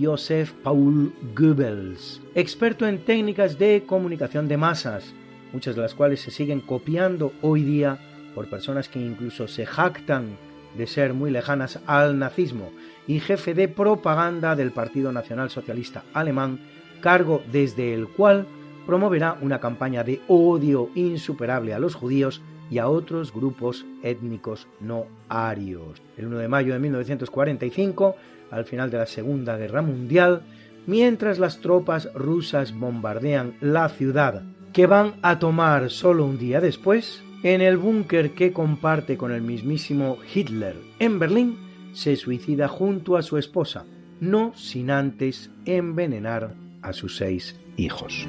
Joseph 0.00 0.52
Paul 0.62 1.12
Goebbels, 1.34 2.20
experto 2.34 2.86
en 2.86 2.98
técnicas 3.04 3.58
de 3.58 3.84
comunicación 3.86 4.48
de 4.48 4.56
masas, 4.56 5.14
muchas 5.52 5.76
de 5.76 5.82
las 5.82 5.94
cuales 5.94 6.20
se 6.20 6.30
siguen 6.30 6.60
copiando 6.60 7.32
hoy 7.42 7.62
día 7.62 7.98
por 8.34 8.48
personas 8.48 8.88
que 8.88 9.00
incluso 9.00 9.48
se 9.48 9.66
jactan 9.66 10.36
de 10.76 10.86
ser 10.86 11.14
muy 11.14 11.30
lejanas 11.30 11.80
al 11.86 12.18
nazismo, 12.18 12.70
y 13.06 13.20
jefe 13.20 13.54
de 13.54 13.68
propaganda 13.68 14.54
del 14.54 14.70
Partido 14.70 15.12
Nacional 15.12 15.50
Socialista 15.50 16.04
Alemán, 16.12 16.60
cargo 17.00 17.42
desde 17.50 17.94
el 17.94 18.08
cual 18.08 18.46
promoverá 18.86 19.38
una 19.40 19.60
campaña 19.60 20.04
de 20.04 20.20
odio 20.28 20.90
insuperable 20.94 21.74
a 21.74 21.78
los 21.78 21.94
judíos 21.94 22.42
y 22.70 22.78
a 22.78 22.88
otros 22.88 23.32
grupos 23.32 23.86
étnicos 24.02 24.68
no 24.80 25.06
arios. 25.28 26.02
El 26.16 26.26
1 26.26 26.38
de 26.38 26.48
mayo 26.48 26.72
de 26.74 26.78
1945, 26.78 28.16
al 28.50 28.64
final 28.64 28.90
de 28.90 28.98
la 28.98 29.06
Segunda 29.06 29.56
Guerra 29.56 29.82
Mundial, 29.82 30.42
mientras 30.86 31.38
las 31.38 31.60
tropas 31.60 32.08
rusas 32.14 32.72
bombardean 32.72 33.54
la 33.60 33.88
ciudad, 33.88 34.42
que 34.72 34.86
van 34.86 35.14
a 35.22 35.38
tomar 35.38 35.90
solo 35.90 36.24
un 36.24 36.38
día 36.38 36.60
después, 36.60 37.22
en 37.42 37.60
el 37.60 37.76
búnker 37.76 38.32
que 38.32 38.52
comparte 38.52 39.16
con 39.16 39.32
el 39.32 39.42
mismísimo 39.42 40.18
Hitler 40.34 40.76
en 40.98 41.18
Berlín, 41.18 41.56
se 41.92 42.16
suicida 42.16 42.68
junto 42.68 43.16
a 43.16 43.22
su 43.22 43.38
esposa, 43.38 43.84
no 44.20 44.52
sin 44.56 44.90
antes 44.90 45.50
envenenar 45.64 46.54
a 46.82 46.92
sus 46.92 47.16
seis 47.16 47.58
hijos. 47.76 48.26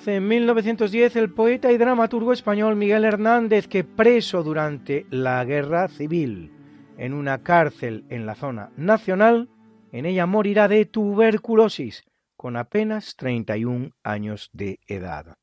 Nace 0.00 0.16
en 0.16 0.28
1910 0.28 1.16
el 1.16 1.30
poeta 1.30 1.70
y 1.72 1.76
dramaturgo 1.76 2.32
español 2.32 2.74
Miguel 2.74 3.04
Hernández, 3.04 3.68
que 3.68 3.84
preso 3.84 4.42
durante 4.42 5.04
la 5.10 5.44
Guerra 5.44 5.88
Civil 5.88 6.54
en 6.96 7.12
una 7.12 7.42
cárcel 7.42 8.06
en 8.08 8.24
la 8.24 8.34
zona 8.34 8.72
nacional, 8.78 9.50
en 9.92 10.06
ella 10.06 10.24
morirá 10.24 10.68
de 10.68 10.86
tuberculosis 10.86 12.04
con 12.38 12.56
apenas 12.56 13.14
31 13.16 13.90
años 14.02 14.48
de 14.54 14.78
edad. 14.86 15.36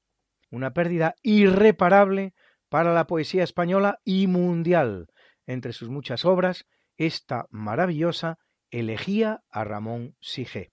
Una 0.49 0.74
pérdida 0.74 1.14
irreparable 1.22 2.34
para 2.68 2.95
la 2.95 3.05
poesía 3.05 3.43
española 3.43 3.99
y 4.03 4.26
mundial. 4.26 5.05
Entre 5.45 5.72
sus 5.72 5.89
muchas 5.89 6.26
obras, 6.26 6.66
esta 6.97 7.45
maravillosa 7.51 8.39
elegía 8.72 9.41
a 9.51 9.64
Ramón 9.64 10.16
Sige. 10.20 10.72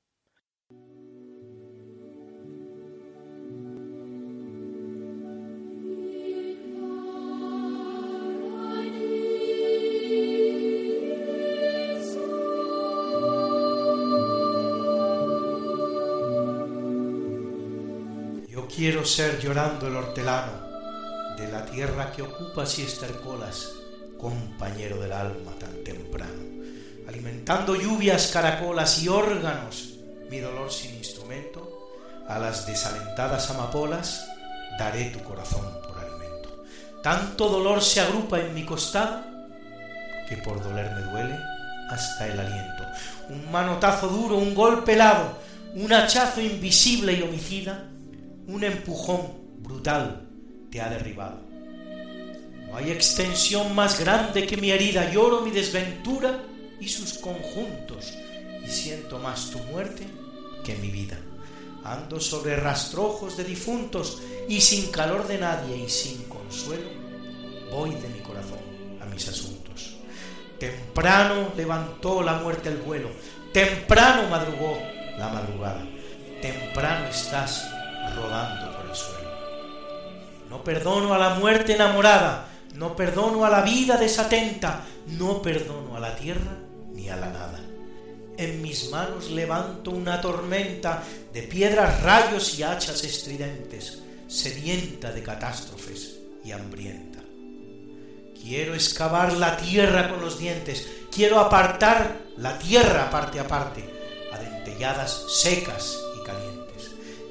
Quiero 18.69 19.05
ser 19.05 19.41
llorando 19.41 19.87
el 19.87 19.97
hortelano 19.97 20.53
de 21.37 21.51
la 21.51 21.65
tierra 21.65 22.13
que 22.13 22.23
ocupas 22.23 22.79
y 22.79 22.83
estercolas, 22.83 23.71
compañero 24.19 25.01
del 25.01 25.13
alma 25.13 25.53
tan 25.59 25.85
temprano, 25.85 26.43
alimentando 27.07 27.77
lluvias, 27.77 28.29
caracolas 28.33 29.03
y 29.03 29.09
órganos, 29.09 29.95
mi 30.31 30.39
dolor 30.39 30.73
sin 30.73 30.95
instrumento, 30.97 31.93
a 32.29 32.39
las 32.39 32.67
desalentadas 32.67 33.51
amapolas 33.51 34.27
daré 34.79 35.11
tu 35.11 35.23
corazón 35.23 35.67
por 35.87 35.99
alimento. 35.99 36.65
Tanto 37.03 37.49
dolor 37.49 37.83
se 37.83 38.01
agrupa 38.01 38.41
en 38.41 38.55
mi 38.55 38.65
costado 38.65 39.23
que 40.29 40.37
por 40.39 40.63
doler 40.63 40.91
me 40.93 41.03
duele 41.03 41.39
hasta 41.91 42.27
el 42.27 42.41
aliento. 42.41 42.85
Un 43.29 43.51
manotazo 43.53 44.09
duro, 44.09 44.37
un 44.37 44.55
golpe 44.55 44.95
helado, 44.95 45.39
un 45.75 45.93
hachazo 45.93 46.41
invisible 46.41 47.13
y 47.13 47.23
homicida 47.23 47.91
un 48.47 48.65
empujón 48.65 49.45
brutal 49.59 50.29
te 50.71 50.81
ha 50.81 50.89
derribado. 50.89 51.41
No 52.69 52.77
hay 52.77 52.91
extensión 52.91 53.75
más 53.75 54.01
grande 54.01 54.47
que 54.47 54.57
mi 54.57 54.71
herida. 54.71 55.11
Lloro 55.11 55.41
mi 55.41 55.51
desventura 55.51 56.43
y 56.81 56.89
sus 56.89 57.15
conjuntos 57.15 58.13
y 58.65 58.69
siento 58.69 59.19
más 59.19 59.51
tu 59.51 59.59
muerte 59.59 60.07
que 60.65 60.75
mi 60.77 60.91
vida. 60.91 61.17
Ando 61.85 62.19
sobre 62.19 62.57
rastrojos 62.57 63.37
de 63.37 63.45
difuntos 63.45 64.23
y 64.49 64.61
sin 64.61 64.91
calor 64.91 65.27
de 65.29 65.39
nadie 65.39 65.77
y 65.77 65.89
sin 65.89 66.25
consuelo, 66.25 66.89
voy 67.71 67.91
de 67.91 68.09
mi 68.09 68.21
corazón 68.21 68.59
a 69.01 69.05
mis 69.07 69.29
asuntos. 69.29 69.97
Temprano 70.59 71.53
levantó 71.57 72.23
la 72.23 72.35
muerte 72.39 72.71
el 72.71 72.79
vuelo, 72.79 73.11
temprano 73.53 74.29
madrugó 74.31 74.79
la 75.19 75.29
madrugada, 75.29 75.87
temprano 76.41 77.07
estás 77.09 77.74
rodando 78.15 78.77
por 78.77 78.87
el 78.91 78.97
suelo. 78.97 79.31
No 80.49 80.63
perdono 80.63 81.15
a 81.15 81.19
la 81.19 81.35
muerte 81.35 81.75
enamorada, 81.75 82.47
no 82.75 82.95
perdono 82.95 83.45
a 83.45 83.51
la 83.51 83.63
vida 83.63 83.97
desatenta, 83.97 84.83
no 85.07 85.41
perdono 85.41 85.97
a 85.97 86.01
la 86.01 86.15
tierra 86.17 86.59
ni 86.93 87.09
a 87.09 87.17
la 87.17 87.29
nada. 87.29 87.61
En 88.37 88.63
mis 88.63 88.91
manos 88.91 89.31
levanto 89.31 89.91
una 89.91 90.21
tormenta 90.21 91.03
de 91.33 91.43
piedras, 91.43 92.03
rayos 92.03 92.59
y 92.59 92.63
hachas 92.65 93.05
estridentes, 93.05 94.03
sedienta 94.27 95.13
de 95.13 95.23
catástrofes 95.23 96.19
y 96.45 96.53
hambrienta. 96.53 97.21
Quiero 98.41 98.75
excavar 98.75 99.33
la 99.35 99.57
tierra 99.57 100.11
con 100.11 100.21
los 100.21 100.39
dientes, 100.39 100.87
quiero 101.13 101.39
apartar 101.39 102.17
la 102.37 102.59
tierra 102.59 103.09
parte 103.09 103.39
a 103.39 103.47
parte, 103.47 103.89
adentelladas 104.33 105.27
secas 105.29 105.97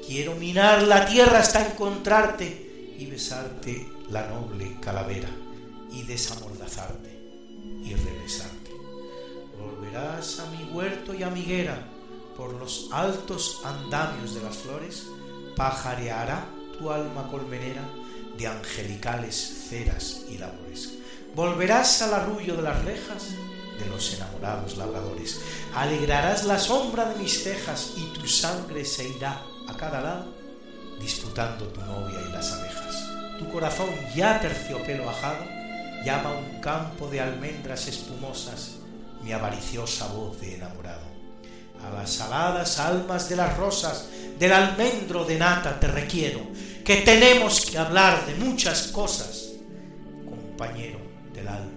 Quiero 0.06 0.34
minar 0.34 0.82
la 0.82 1.06
tierra 1.06 1.38
hasta 1.38 1.66
encontrarte 1.66 2.94
y 2.98 3.06
besarte 3.06 3.88
la 4.10 4.28
noble 4.28 4.76
calavera 4.80 5.28
y 5.90 6.02
desamordazarte 6.02 7.10
y 7.82 7.94
regresarte. 7.94 8.70
Volverás 9.58 10.40
a 10.40 10.50
mi 10.50 10.64
huerto 10.72 11.14
y 11.14 11.22
a 11.22 11.30
mi 11.30 11.40
higuera 11.40 11.86
por 12.36 12.52
los 12.54 12.88
altos 12.92 13.62
andamios 13.64 14.34
de 14.34 14.42
las 14.42 14.56
flores, 14.56 15.06
pajareará 15.56 16.44
tu 16.78 16.90
alma 16.90 17.28
colmenera 17.30 17.82
de 18.36 18.46
angelicales 18.46 19.66
ceras 19.70 20.22
y 20.28 20.36
labores. 20.36 20.94
Volverás 21.34 22.02
al 22.02 22.14
arrullo 22.14 22.56
de 22.56 22.62
las 22.62 22.84
rejas 22.84 23.30
de 23.78 23.86
los 23.86 24.12
enamorados 24.14 24.76
labradores. 24.76 25.40
Alegrarás 25.74 26.44
la 26.44 26.58
sombra 26.58 27.08
de 27.08 27.22
mis 27.22 27.42
cejas 27.42 27.94
y 27.96 28.18
tu 28.18 28.26
sangre 28.26 28.84
se 28.84 29.08
irá 29.08 29.42
cada 29.76 30.00
lado, 30.00 30.34
disputando 31.00 31.66
tu 31.68 31.80
novia 31.80 32.20
y 32.28 32.32
las 32.32 32.52
abejas. 32.52 33.08
Tu 33.38 33.48
corazón 33.50 33.88
ya 34.14 34.40
terciopelo 34.40 35.08
ajado 35.08 35.44
llama 36.04 36.30
a 36.30 36.38
un 36.38 36.60
campo 36.60 37.08
de 37.08 37.20
almendras 37.20 37.88
espumosas 37.88 38.76
mi 39.24 39.32
avariciosa 39.32 40.06
voz 40.08 40.38
de 40.40 40.56
enamorado. 40.56 41.02
A 41.82 41.90
las 41.90 42.20
aladas 42.20 42.78
almas 42.78 43.28
de 43.28 43.36
las 43.36 43.56
rosas, 43.56 44.08
del 44.38 44.52
almendro 44.52 45.24
de 45.24 45.38
nata 45.38 45.80
te 45.80 45.86
requiero, 45.86 46.40
que 46.84 46.96
tenemos 46.96 47.66
que 47.66 47.78
hablar 47.78 48.26
de 48.26 48.34
muchas 48.34 48.88
cosas, 48.88 49.52
compañero 50.24 50.98
del 51.32 51.48
alma. 51.48 51.73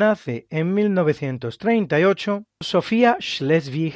Nace 0.00 0.46
en 0.48 0.72
1938 0.72 2.46
Sofía 2.60 3.18
Schleswig, 3.20 3.94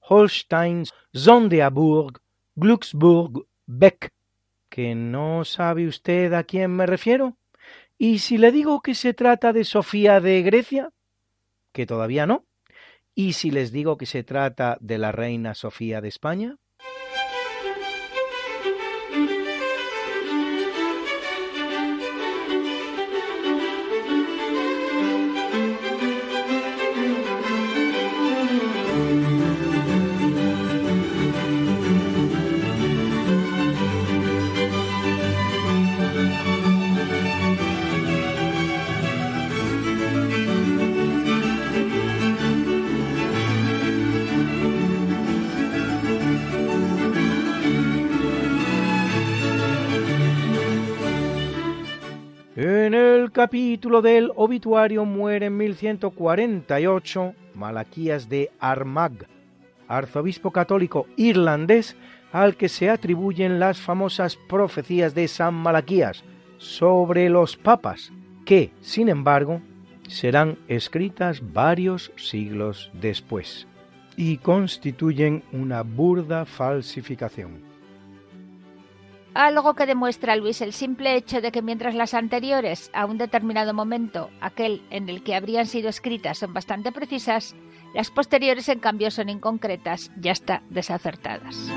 Holstein, 0.00 0.84
Sonderburg, 1.12 2.20
Glücksburg, 2.54 3.46
Beck. 3.66 4.12
¿Que 4.68 4.94
no 4.94 5.46
sabe 5.46 5.88
usted 5.88 6.34
a 6.34 6.44
quién 6.44 6.70
me 6.76 6.84
refiero? 6.84 7.38
¿Y 7.96 8.18
si 8.18 8.36
le 8.36 8.52
digo 8.52 8.82
que 8.82 8.94
se 8.94 9.14
trata 9.14 9.54
de 9.54 9.64
Sofía 9.64 10.20
de 10.20 10.42
Grecia? 10.42 10.92
Que 11.72 11.86
todavía 11.86 12.26
no. 12.26 12.44
¿Y 13.14 13.32
si 13.32 13.50
les 13.50 13.72
digo 13.72 13.96
que 13.96 14.06
se 14.06 14.22
trata 14.22 14.76
de 14.80 14.98
la 14.98 15.12
reina 15.12 15.54
Sofía 15.54 16.02
de 16.02 16.08
España? 16.08 16.58
Capítulo 53.48 54.02
del 54.02 54.30
obituario 54.36 55.06
muere 55.06 55.46
en 55.46 55.56
1148 55.56 57.34
Malaquías 57.54 58.28
de 58.28 58.50
Armagh, 58.60 59.26
arzobispo 59.88 60.50
católico 60.50 61.06
irlandés 61.16 61.96
al 62.30 62.56
que 62.56 62.68
se 62.68 62.90
atribuyen 62.90 63.58
las 63.58 63.80
famosas 63.80 64.36
profecías 64.36 65.14
de 65.14 65.28
San 65.28 65.54
Malaquías 65.54 66.24
sobre 66.58 67.30
los 67.30 67.56
papas, 67.56 68.12
que, 68.44 68.70
sin 68.82 69.08
embargo, 69.08 69.62
serán 70.08 70.58
escritas 70.68 71.40
varios 71.54 72.12
siglos 72.16 72.90
después 72.92 73.66
y 74.14 74.36
constituyen 74.36 75.42
una 75.52 75.82
burda 75.84 76.44
falsificación. 76.44 77.67
Algo 79.34 79.74
que 79.74 79.86
demuestra 79.86 80.36
Luis 80.36 80.60
el 80.60 80.72
simple 80.72 81.14
hecho 81.14 81.40
de 81.40 81.52
que 81.52 81.62
mientras 81.62 81.94
las 81.94 82.14
anteriores, 82.14 82.90
a 82.92 83.06
un 83.06 83.18
determinado 83.18 83.74
momento, 83.74 84.30
aquel 84.40 84.82
en 84.90 85.08
el 85.08 85.22
que 85.22 85.34
habrían 85.34 85.66
sido 85.66 85.88
escritas, 85.88 86.38
son 86.38 86.52
bastante 86.52 86.92
precisas, 86.92 87.54
las 87.94 88.10
posteriores 88.10 88.68
en 88.68 88.80
cambio 88.80 89.10
son 89.10 89.28
inconcretas 89.28 90.10
y 90.20 90.28
hasta 90.28 90.62
desacertadas. 90.70 91.70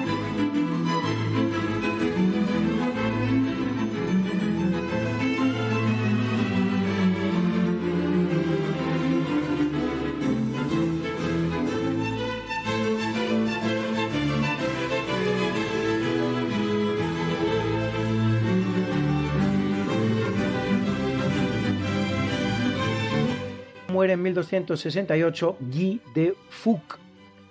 Muere 24.02 24.14
en 24.14 24.24
1268 24.24 25.58
Guy 25.60 26.02
de 26.16 26.34
Fouque, 26.50 26.96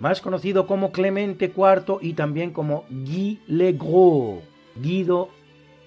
más 0.01 0.19
conocido 0.19 0.67
como 0.67 0.91
Clemente 0.91 1.45
IV 1.45 1.99
y 2.01 2.11
también 2.11 2.51
como 2.51 2.83
Guy 2.89 3.39
le 3.47 3.71
Gros, 3.71 4.43
Guido 4.75 5.29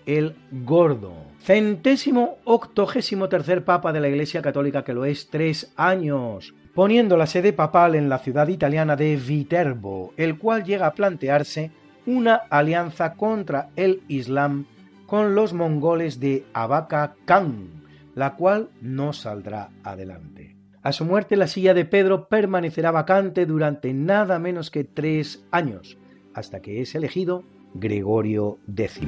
el 0.06 0.34
Gordo. 0.50 1.12
Centésimo 1.38 2.38
octogésimo 2.44 3.28
tercer 3.28 3.62
papa 3.62 3.92
de 3.92 4.00
la 4.00 4.08
Iglesia 4.08 4.40
Católica 4.40 4.84
que 4.84 4.94
lo 4.94 5.04
es 5.04 5.28
tres 5.28 5.70
años, 5.76 6.54
poniendo 6.74 7.18
la 7.18 7.26
sede 7.26 7.52
papal 7.52 7.94
en 7.94 8.08
la 8.08 8.20
ciudad 8.20 8.48
italiana 8.48 8.96
de 8.96 9.16
Viterbo, 9.16 10.14
el 10.16 10.38
cual 10.38 10.64
llega 10.64 10.86
a 10.86 10.94
plantearse 10.94 11.72
una 12.06 12.36
alianza 12.36 13.16
contra 13.16 13.68
el 13.76 14.02
Islam 14.08 14.64
con 15.04 15.34
los 15.34 15.52
mongoles 15.52 16.20
de 16.20 16.46
Abaca 16.54 17.16
Khan, 17.26 17.84
la 18.14 18.36
cual 18.36 18.70
no 18.80 19.12
saldrá 19.12 19.70
adelante. 19.82 20.53
A 20.84 20.92
su 20.92 21.06
muerte 21.06 21.36
la 21.36 21.46
silla 21.46 21.72
de 21.72 21.86
Pedro 21.86 22.28
permanecerá 22.28 22.90
vacante 22.90 23.46
durante 23.46 23.94
nada 23.94 24.38
menos 24.38 24.70
que 24.70 24.84
tres 24.84 25.46
años, 25.50 25.96
hasta 26.34 26.60
que 26.60 26.82
es 26.82 26.94
elegido 26.94 27.42
Gregorio 27.72 28.58
X. 28.68 29.00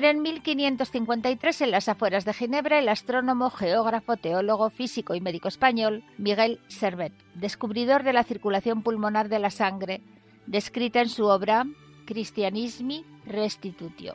Muere 0.00 0.16
en 0.16 0.22
1553 0.22 1.60
en 1.60 1.70
las 1.72 1.90
afueras 1.90 2.24
de 2.24 2.32
Ginebra 2.32 2.78
el 2.78 2.88
astrónomo, 2.88 3.50
geógrafo, 3.50 4.16
teólogo, 4.16 4.70
físico 4.70 5.14
y 5.14 5.20
médico 5.20 5.48
español 5.48 6.04
Miguel 6.16 6.58
Servet, 6.68 7.12
descubridor 7.34 8.02
de 8.02 8.14
la 8.14 8.24
circulación 8.24 8.82
pulmonar 8.82 9.28
de 9.28 9.38
la 9.38 9.50
sangre, 9.50 10.00
descrita 10.46 11.02
en 11.02 11.10
su 11.10 11.26
obra 11.26 11.66
Christianismi 12.06 13.04
Restitutio. 13.26 14.14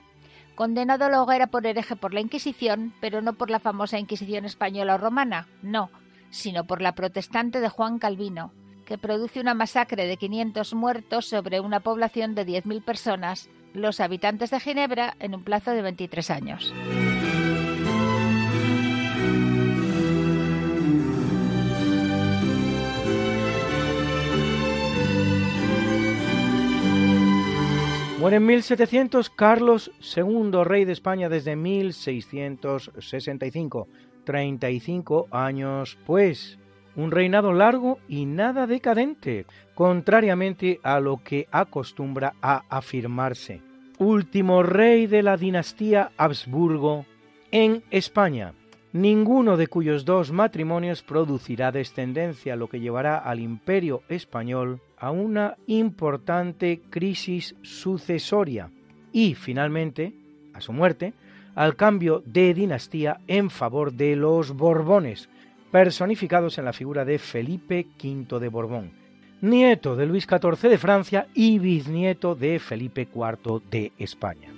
Condenado 0.56 1.06
a 1.06 1.10
la 1.12 1.22
hoguera 1.22 1.46
por 1.46 1.68
hereje 1.68 1.96
por 1.96 2.16
la 2.16 2.22
Inquisición, 2.22 2.92
pero 3.00 3.22
no 3.22 3.34
por 3.34 3.52
la 3.52 3.60
famosa 3.60 4.00
Inquisición 4.00 4.46
española 4.46 4.96
o 4.96 4.98
romana, 4.98 5.48
no, 5.62 5.92
sino 6.32 6.64
por 6.64 6.82
la 6.82 6.96
protestante 6.96 7.60
de 7.60 7.70
Juan 7.70 8.00
Calvino, 8.00 8.52
que 8.86 8.98
produce 8.98 9.40
una 9.40 9.54
masacre 9.54 10.08
de 10.08 10.18
500 10.18 10.74
muertos 10.74 11.26
sobre 11.26 11.60
una 11.60 11.82
población 11.82 12.34
de 12.36 12.46
10.000 12.46 12.84
personas 12.84 13.50
los 13.74 14.00
habitantes 14.00 14.52
de 14.52 14.60
Ginebra 14.60 15.16
en 15.20 15.34
un 15.36 15.44
plazo 15.44 15.72
de 15.72 15.82
23 15.82 16.32
años. 16.32 16.74
Muere 28.20 28.38
en 28.38 28.46
1700 28.46 29.30
Carlos 29.30 29.92
II, 30.16 30.64
rey 30.64 30.86
de 30.86 30.94
España 30.94 31.28
desde 31.30 31.56
1665, 31.56 33.88
35 34.24 35.28
años 35.30 36.00
pues. 36.08 36.58
Un 36.96 37.12
reinado 37.12 37.52
largo 37.54 38.00
y 38.08 38.26
nada 38.26 38.68
decadente, 38.68 39.46
contrariamente 39.74 40.80
a 40.82 41.00
lo 41.00 41.22
que 41.24 41.48
acostumbra 41.52 42.36
a 42.42 42.64
afirmarse. 42.70 43.62
Último 43.98 44.64
rey 44.64 45.08
de 45.08 45.24
la 45.24 45.38
dinastía 45.38 46.12
Habsburgo 46.18 47.06
en 47.52 47.84
España, 47.92 48.54
ninguno 48.94 49.58
de 49.58 49.68
cuyos 49.68 50.06
dos 50.06 50.32
matrimonios 50.32 51.04
producirá 51.04 51.72
descendencia, 51.72 52.56
lo 52.56 52.70
que 52.70 52.80
llevará 52.80 53.18
al 53.18 53.40
imperio 53.40 54.04
español 54.08 54.82
a 54.98 55.12
una 55.12 55.58
importante 55.68 56.82
crisis 56.90 57.56
sucesoria 57.62 58.72
y, 59.12 59.36
finalmente, 59.36 60.14
a 60.54 60.62
su 60.62 60.72
muerte, 60.72 61.14
al 61.56 61.76
cambio 61.76 62.24
de 62.26 62.54
dinastía 62.54 63.20
en 63.28 63.50
favor 63.50 63.94
de 63.94 64.16
los 64.16 64.54
Borbones, 64.54 65.30
personificados 65.76 66.58
en 66.58 66.64
la 66.64 66.72
figura 66.72 67.04
de 67.04 67.20
Felipe 67.20 67.86
V 68.02 68.40
de 68.40 68.48
Borbón, 68.48 68.94
nieto 69.42 69.98
de 69.98 70.06
Luis 70.06 70.26
XIV 70.26 70.70
de 70.70 70.78
Francia 70.78 71.28
y 71.34 71.60
bisnieto 71.60 72.34
de 72.34 72.60
Felipe 72.60 73.10
IV 73.14 73.62
de 73.70 73.92
España. 73.98 74.54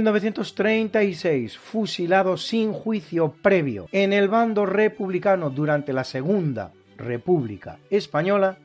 1936, 0.00 1.58
fusilado 1.58 2.38
sin 2.38 2.72
juicio 2.72 3.34
previo 3.42 3.86
en 3.92 4.14
el 4.14 4.28
bando 4.28 4.64
republicano 4.64 5.50
durante 5.50 5.92
la 5.92 6.04
Segunda 6.04 6.72
República 6.96 7.78
Española, 7.90 8.56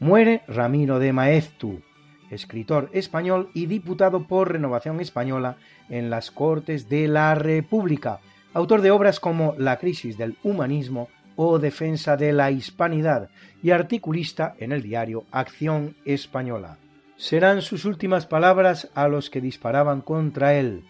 muere 0.00 0.40
Ramiro 0.48 0.98
de 0.98 1.12
Maeztu, 1.12 1.82
escritor 2.30 2.88
español 2.94 3.50
y 3.52 3.66
diputado 3.66 4.26
por 4.26 4.50
Renovación 4.50 5.00
Española 5.00 5.56
en 5.90 6.08
las 6.08 6.30
Cortes 6.30 6.88
de 6.88 7.06
la 7.06 7.34
República, 7.34 8.20
autor 8.54 8.80
de 8.80 8.90
obras 8.90 9.20
como 9.20 9.54
La 9.58 9.78
crisis 9.78 10.16
del 10.16 10.38
humanismo 10.42 11.08
o 11.36 11.58
Defensa 11.58 12.16
de 12.16 12.32
la 12.32 12.50
Hispanidad 12.50 13.28
y 13.62 13.72
articulista 13.72 14.54
en 14.58 14.72
el 14.72 14.82
diario 14.82 15.24
Acción 15.32 15.96
Española. 16.06 16.78
Serán 17.16 17.62
sus 17.62 17.84
últimas 17.84 18.26
palabras 18.26 18.88
a 18.94 19.08
los 19.08 19.30
que 19.30 19.40
disparaban 19.40 20.00
contra 20.00 20.54
él. 20.54 20.84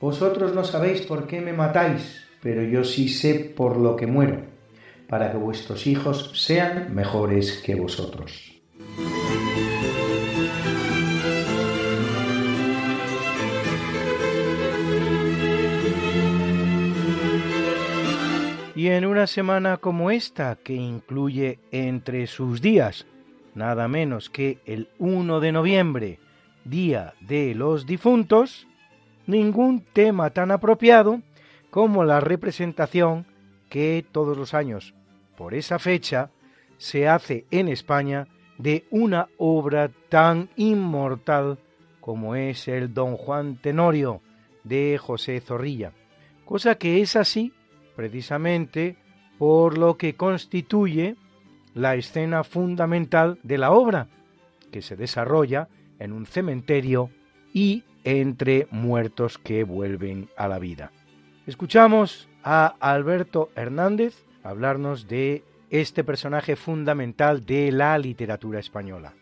Vosotros 0.00 0.54
no 0.54 0.64
sabéis 0.64 1.02
por 1.02 1.26
qué 1.26 1.40
me 1.40 1.52
matáis, 1.52 2.24
pero 2.42 2.62
yo 2.62 2.84
sí 2.84 3.08
sé 3.08 3.34
por 3.56 3.76
lo 3.76 3.96
que 3.96 4.06
muero, 4.06 4.42
para 5.08 5.30
que 5.30 5.38
vuestros 5.38 5.86
hijos 5.86 6.32
sean 6.34 6.94
mejores 6.94 7.62
que 7.64 7.74
vosotros. 7.74 8.52
Y 18.76 18.88
en 18.88 19.06
una 19.06 19.26
semana 19.26 19.78
como 19.78 20.10
esta, 20.10 20.56
que 20.56 20.74
incluye 20.74 21.58
entre 21.70 22.26
sus 22.26 22.60
días 22.60 23.06
nada 23.54 23.88
menos 23.88 24.30
que 24.30 24.58
el 24.66 24.88
1 24.98 25.40
de 25.40 25.52
noviembre, 25.52 26.18
Día 26.64 27.14
de 27.20 27.54
los 27.54 27.86
Difuntos, 27.86 28.66
ningún 29.26 29.82
tema 29.92 30.30
tan 30.30 30.50
apropiado 30.50 31.20
como 31.70 32.04
la 32.04 32.20
representación 32.20 33.26
que 33.68 34.04
todos 34.12 34.36
los 34.36 34.54
años, 34.54 34.94
por 35.36 35.54
esa 35.54 35.78
fecha, 35.78 36.30
se 36.78 37.08
hace 37.08 37.46
en 37.50 37.68
España 37.68 38.28
de 38.58 38.84
una 38.90 39.28
obra 39.38 39.90
tan 40.08 40.48
inmortal 40.56 41.58
como 42.00 42.36
es 42.36 42.68
el 42.68 42.92
Don 42.92 43.16
Juan 43.16 43.56
Tenorio 43.56 44.20
de 44.62 44.98
José 44.98 45.40
Zorrilla, 45.40 45.92
cosa 46.44 46.76
que 46.76 47.00
es 47.00 47.16
así 47.16 47.52
precisamente 47.96 48.96
por 49.38 49.78
lo 49.78 49.96
que 49.96 50.14
constituye 50.14 51.16
la 51.74 51.96
escena 51.96 52.44
fundamental 52.44 53.38
de 53.42 53.58
la 53.58 53.72
obra, 53.72 54.08
que 54.70 54.82
se 54.82 54.96
desarrolla 54.96 55.68
en 55.98 56.12
un 56.12 56.26
cementerio 56.26 57.10
y 57.52 57.84
entre 58.04 58.68
muertos 58.70 59.38
que 59.38 59.64
vuelven 59.64 60.28
a 60.36 60.48
la 60.48 60.58
vida. 60.58 60.92
Escuchamos 61.46 62.28
a 62.42 62.74
Alberto 62.80 63.50
Hernández 63.56 64.24
hablarnos 64.42 65.08
de 65.08 65.42
este 65.70 66.04
personaje 66.04 66.56
fundamental 66.56 67.44
de 67.44 67.72
la 67.72 67.98
literatura 67.98 68.60
española. 68.60 69.14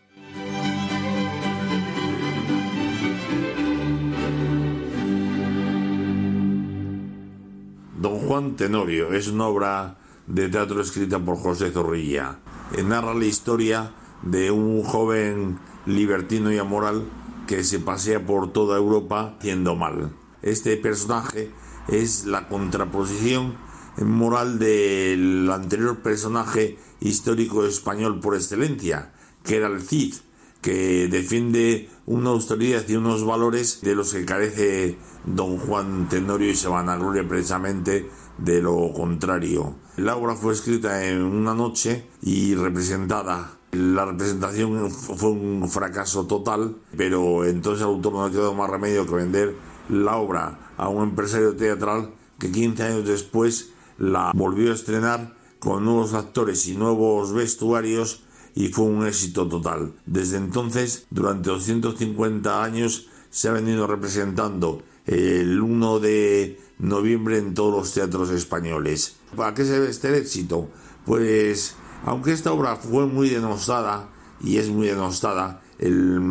Don 7.99 8.19
Juan 8.19 8.55
Tenorio 8.57 9.13
es 9.13 9.29
una 9.29 9.47
obra 9.47 9.95
de 10.27 10.49
teatro 10.49 10.81
escrita 10.81 11.19
por 11.19 11.37
José 11.37 11.71
Zorrilla. 11.71 12.42
Eh, 12.73 12.81
narra 12.81 13.13
la 13.13 13.25
historia 13.25 13.93
de 14.23 14.49
un 14.49 14.83
joven 14.83 15.59
libertino 15.85 16.51
y 16.51 16.57
amoral 16.57 17.03
que 17.45 17.63
se 17.63 17.79
pasea 17.79 18.25
por 18.25 18.51
toda 18.51 18.77
Europa 18.77 19.35
haciendo 19.37 19.75
mal. 19.75 20.11
Este 20.41 20.75
personaje 20.77 21.51
es 21.87 22.25
la 22.25 22.47
contraposición 22.47 23.55
moral 23.97 24.57
del 24.57 25.49
anterior 25.51 25.99
personaje 25.99 26.79
histórico 26.99 27.65
español 27.65 28.19
por 28.19 28.35
excelencia, 28.35 29.13
que 29.43 29.57
era 29.57 29.67
el 29.67 29.81
Cid, 29.81 30.15
que 30.61 31.07
defiende 31.09 31.89
una 32.07 32.31
austeridad 32.31 32.87
y 32.87 32.95
unos 32.95 33.23
valores 33.23 33.81
de 33.81 33.93
los 33.93 34.13
que 34.13 34.25
carece 34.25 34.97
don 35.25 35.57
Juan 35.57 36.09
Tenorio 36.09 36.49
y 36.49 36.55
se 36.55 36.69
van 36.69 36.89
a 36.89 36.95
gloria 36.95 37.27
precisamente 37.27 38.09
de 38.37 38.61
lo 38.61 38.91
contrario. 38.93 39.75
La 39.97 40.15
obra 40.15 40.35
fue 40.35 40.53
escrita 40.53 41.05
en 41.05 41.21
una 41.21 41.53
noche 41.53 42.07
y 42.21 42.55
representada. 42.55 43.57
La 43.71 44.05
representación 44.05 44.91
fue 44.91 45.31
un 45.31 45.67
fracaso 45.69 46.25
total, 46.25 46.75
pero 46.95 47.45
entonces 47.45 47.81
el 47.81 47.89
autor 47.89 48.13
no 48.13 48.27
le 48.27 48.33
quedó 48.33 48.53
más 48.53 48.69
remedio 48.69 49.05
que 49.05 49.15
vender 49.15 49.55
la 49.89 50.17
obra 50.17 50.71
a 50.77 50.89
un 50.89 51.03
empresario 51.03 51.55
teatral 51.55 52.11
que 52.39 52.51
15 52.51 52.83
años 52.83 53.05
después 53.05 53.71
la 53.97 54.31
volvió 54.35 54.71
a 54.71 54.75
estrenar 54.75 55.35
con 55.59 55.85
nuevos 55.85 56.13
actores 56.13 56.67
y 56.67 56.75
nuevos 56.75 57.33
vestuarios 57.33 58.23
y 58.55 58.67
fue 58.67 58.85
un 58.85 59.05
éxito 59.07 59.47
total. 59.47 59.93
Desde 60.05 60.37
entonces, 60.37 61.07
durante 61.09 61.49
250 61.49 62.63
años, 62.63 63.07
se 63.29 63.49
ha 63.49 63.53
venido 63.53 63.87
representando 63.87 64.83
el 65.05 65.61
1 65.61 65.99
de 65.99 66.59
noviembre 66.79 67.37
en 67.37 67.53
todos 67.53 67.73
los 67.73 67.93
teatros 67.93 68.29
españoles. 68.29 69.17
¿Para 69.35 69.53
qué 69.53 69.65
se 69.65 69.79
ve 69.79 69.89
este 69.89 70.17
éxito? 70.17 70.69
Pues, 71.05 71.75
aunque 72.05 72.31
esta 72.31 72.51
obra 72.51 72.75
fue 72.75 73.05
muy 73.07 73.29
denostada, 73.29 74.09
y 74.41 74.57
es 74.57 74.69
muy 74.69 74.87
denostada, 74.87 75.61
el, 75.79 76.21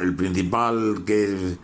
el 0.00 0.16
principal 0.16 1.02
que 1.06 1.56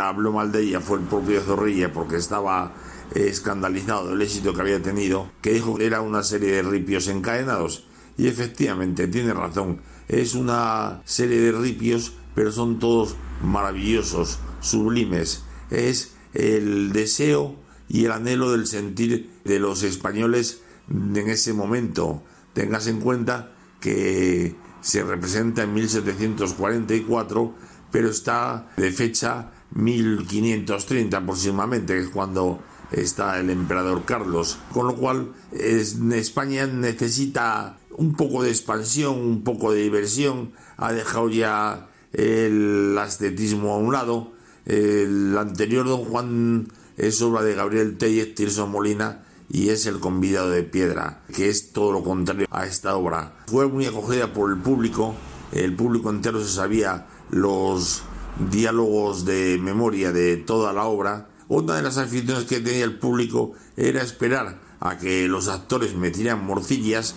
habló 0.00 0.32
mal 0.32 0.52
de 0.52 0.62
ella 0.62 0.80
fue 0.80 0.98
el 0.98 1.04
propio 1.04 1.40
Zorrilla, 1.40 1.92
porque 1.92 2.16
estaba 2.16 2.72
escandalizado 3.14 4.08
del 4.08 4.22
éxito 4.22 4.52
que 4.52 4.60
había 4.60 4.82
tenido, 4.82 5.30
que 5.40 5.52
dijo 5.52 5.76
que 5.76 5.86
era 5.86 6.00
una 6.00 6.22
serie 6.22 6.52
de 6.52 6.62
ripios 6.62 7.08
encadenados. 7.08 7.86
Y 8.16 8.26
efectivamente, 8.26 9.06
tiene 9.06 9.32
razón, 9.32 9.80
es 10.08 10.34
una 10.34 11.02
serie 11.04 11.40
de 11.40 11.52
ripios, 11.52 12.14
pero 12.34 12.50
son 12.50 12.78
todos 12.78 13.16
maravillosos, 13.42 14.38
sublimes. 14.60 15.44
Es 15.70 16.14
el 16.34 16.92
deseo 16.92 17.56
y 17.88 18.04
el 18.04 18.12
anhelo 18.12 18.52
del 18.52 18.66
sentir 18.66 19.30
de 19.44 19.58
los 19.58 19.82
españoles 19.82 20.60
en 20.90 21.16
ese 21.28 21.52
momento. 21.52 22.22
Tengas 22.52 22.86
en 22.86 23.00
cuenta 23.00 23.52
que 23.80 24.54
se 24.80 25.02
representa 25.02 25.62
en 25.62 25.74
1744, 25.74 27.54
pero 27.90 28.10
está 28.10 28.70
de 28.76 28.90
fecha 28.92 29.52
1530 29.74 31.16
aproximadamente, 31.16 31.94
que 31.94 32.00
es 32.00 32.08
cuando 32.08 32.62
está 32.90 33.38
el 33.38 33.50
emperador 33.50 34.04
Carlos. 34.04 34.58
Con 34.72 34.86
lo 34.86 34.96
cual, 34.96 35.32
España 35.52 36.66
necesita 36.66 37.78
un 37.90 38.14
poco 38.14 38.42
de 38.42 38.50
expansión, 38.50 39.18
un 39.18 39.42
poco 39.42 39.72
de 39.72 39.82
diversión. 39.82 40.52
Ha 40.76 40.92
dejado 40.92 41.28
ya 41.28 41.88
el 42.12 42.96
ascetismo 42.98 43.74
a 43.74 43.78
un 43.78 43.92
lado 43.92 44.37
el 44.68 45.36
anterior 45.38 45.86
Don 45.86 46.04
Juan 46.04 46.68
es 46.98 47.22
obra 47.22 47.42
de 47.42 47.54
Gabriel 47.54 47.96
Tellez 47.96 48.34
Tirso 48.34 48.66
Molina 48.66 49.24
y 49.48 49.70
es 49.70 49.86
el 49.86 49.98
convidado 49.98 50.50
de 50.50 50.62
piedra, 50.62 51.22
que 51.34 51.48
es 51.48 51.72
todo 51.72 51.90
lo 51.90 52.04
contrario 52.04 52.46
a 52.50 52.66
esta 52.66 52.94
obra. 52.94 53.32
Fue 53.46 53.66
muy 53.66 53.86
acogida 53.86 54.34
por 54.34 54.50
el 54.50 54.58
público, 54.58 55.14
el 55.52 55.74
público 55.74 56.10
entero 56.10 56.42
se 56.42 56.52
sabía 56.52 57.06
los 57.30 58.02
diálogos 58.50 59.24
de 59.24 59.58
memoria 59.58 60.12
de 60.12 60.36
toda 60.36 60.74
la 60.74 60.84
obra. 60.84 61.30
Una 61.48 61.76
de 61.76 61.82
las 61.82 61.96
aficiones 61.96 62.44
que 62.44 62.60
tenía 62.60 62.84
el 62.84 62.98
público 62.98 63.52
era 63.78 64.02
esperar 64.02 64.60
a 64.80 64.98
que 64.98 65.28
los 65.28 65.48
actores 65.48 65.94
metieran 65.94 66.44
morcillas 66.44 67.14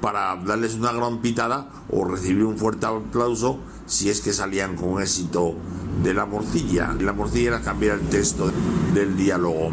para 0.00 0.36
darles 0.36 0.74
una 0.74 0.92
gran 0.92 1.20
pitada 1.20 1.68
o 1.90 2.06
recibir 2.06 2.44
un 2.44 2.56
fuerte 2.56 2.86
aplauso 2.86 3.60
si 3.86 4.10
es 4.10 4.20
que 4.20 4.32
salían 4.32 4.76
con 4.76 5.00
éxito 5.02 5.56
de 6.02 6.14
la 6.14 6.26
morcilla. 6.26 6.94
La 7.00 7.12
morcilla 7.12 7.48
era 7.48 7.62
cambiar 7.62 7.98
el 7.98 8.08
texto 8.08 8.52
del 8.94 9.16
diálogo. 9.16 9.70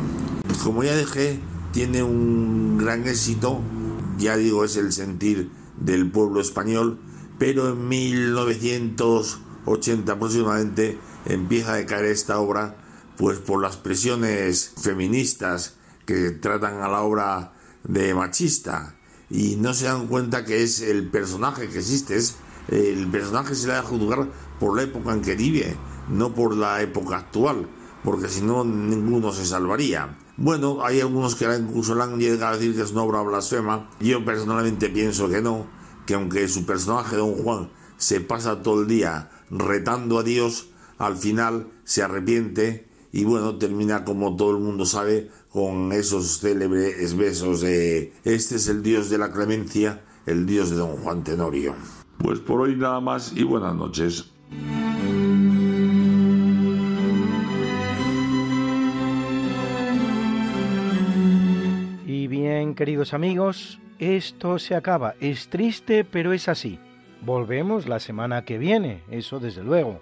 Como 0.64 0.84
ya 0.84 0.96
dije, 0.96 1.40
tiene 1.72 2.04
un 2.04 2.78
gran 2.78 3.08
éxito, 3.08 3.62
ya 4.18 4.38
digo, 4.38 4.64
es 4.66 4.78
el 4.78 4.92
sentir 4.92 5.50
del 5.80 6.12
pueblo 6.12 6.42
español, 6.42 7.00
pero 7.40 7.70
en 7.70 7.88
1980 7.88 10.12
aproximadamente 10.12 11.00
empieza 11.26 11.74
a 11.74 11.78
decaer 11.78 12.06
esta 12.06 12.40
obra, 12.40 12.78
pues 13.18 13.40
por 13.40 13.60
las 13.62 13.78
presiones 13.78 14.74
feministas 14.82 15.76
que 16.06 16.30
tratan 16.32 16.82
a 16.82 16.88
la 16.88 17.02
obra 17.02 17.54
de 17.84 18.14
machista 18.14 18.96
y 19.30 19.56
no 19.56 19.74
se 19.74 19.86
dan 19.86 20.08
cuenta 20.08 20.46
que 20.46 20.64
es 20.64 20.82
el 20.82 21.08
personaje 21.08 21.70
que 21.70 21.80
existe, 21.80 22.18
es 22.18 22.36
el 22.72 23.08
personaje 23.08 23.54
se 23.54 23.68
le 23.68 23.74
da 23.74 23.80
a 23.80 23.84
juzgar 23.84 24.28
por 24.60 24.76
la 24.76 24.84
época 24.84 25.14
en 25.14 25.22
que 25.22 25.36
vive, 25.36 25.76
no 26.10 26.34
por 26.34 26.56
la 26.56 26.82
época 26.82 27.18
actual, 27.18 27.68
porque 28.04 28.30
si 28.30 28.42
no 28.42 28.64
ninguno 28.64 29.32
se 29.34 29.46
salvaría. 29.46 30.18
Bueno, 30.38 30.84
hay 30.84 31.02
algunos 31.02 31.36
que 31.36 31.46
incluso 31.56 31.94
le 31.94 32.04
han 32.04 32.18
llegado 32.18 32.54
a 32.54 32.58
decir 32.58 32.76
que 32.76 32.82
es 32.82 32.92
una 32.92 33.04
obra 33.04 33.22
blasfema. 33.22 33.90
Yo 34.00 34.24
personalmente 34.26 34.90
pienso 34.90 35.30
que 35.30 35.42
no, 35.42 35.68
que 36.06 36.16
aunque 36.16 36.48
su 36.48 36.66
personaje, 36.66 37.18
don 37.18 37.36
Juan, 37.44 37.70
se 37.98 38.22
pasa 38.22 38.64
todo 38.64 38.82
el 38.82 38.88
día 38.88 39.30
retando 39.50 40.18
a 40.18 40.24
Dios, 40.24 40.70
al 40.98 41.18
final 41.18 41.68
se 41.84 42.02
arrepiente 42.02 42.88
y 43.12 43.26
bueno, 43.26 43.58
termina 43.58 44.06
como 44.06 44.36
todo 44.38 44.52
el 44.52 44.64
mundo 44.64 44.86
sabe 44.86 45.30
con 45.52 45.92
esos 45.92 46.40
célebres 46.40 47.18
besos 47.18 47.60
de 47.60 48.14
este 48.24 48.56
es 48.56 48.68
el 48.70 48.82
Dios 48.82 49.10
de 49.10 49.18
la 49.18 49.32
clemencia 49.32 50.02
el 50.26 50.46
dios 50.46 50.70
de 50.70 50.78
don 50.78 50.98
Juan 50.98 51.24
Tenorio. 51.24 51.76
Pues 52.22 52.40
por 52.40 52.62
hoy 52.62 52.76
nada 52.76 53.00
más 53.00 53.36
y 53.36 53.44
buenas 53.44 53.76
noches. 53.76 54.32
Y 62.06 62.28
bien, 62.28 62.76
queridos 62.76 63.14
amigos, 63.14 63.80
esto 63.98 64.60
se 64.60 64.76
acaba. 64.76 65.16
Es 65.20 65.50
triste, 65.50 66.04
pero 66.04 66.34
es 66.34 66.48
así. 66.48 66.80
Volvemos 67.22 67.88
la 67.88 68.00
semana 68.00 68.46
que 68.46 68.58
viene, 68.58 69.04
eso 69.10 69.40
desde 69.40 69.64
luego. 69.64 70.02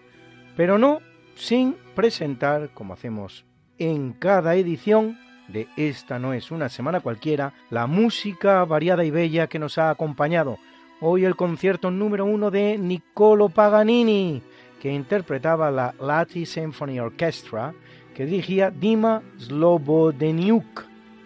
Pero 0.56 0.78
no 0.78 1.00
sin 1.36 1.76
presentar, 1.96 2.72
como 2.74 2.94
hacemos 2.94 3.46
en 3.78 4.12
cada 4.14 4.56
edición 4.56 5.18
de 5.48 5.68
Esta 5.78 6.20
no 6.20 6.34
es 6.34 6.52
una 6.52 6.70
semana 6.70 7.00
cualquiera, 7.00 7.54
la 7.70 7.88
música 7.88 8.64
variada 8.66 9.04
y 9.04 9.12
bella 9.12 9.48
que 9.48 9.60
nos 9.60 9.78
ha 9.78 9.90
acompañado. 9.90 10.60
Hoy 11.02 11.24
el 11.24 11.38
concierto 11.38 11.92
número 11.92 12.26
uno 12.26 12.52
de 12.52 12.78
Niccolo 12.78 13.48
Paganini, 13.48 14.42
que 14.82 14.92
interpretaba 14.92 15.72
la 15.72 15.96
Lati 15.98 16.46
Symphony 16.46 17.00
Orchestra, 17.00 17.74
que 18.14 18.26
dirigía 18.26 18.70
Dima 18.70 19.24
Slobodeniuk. 19.38 20.84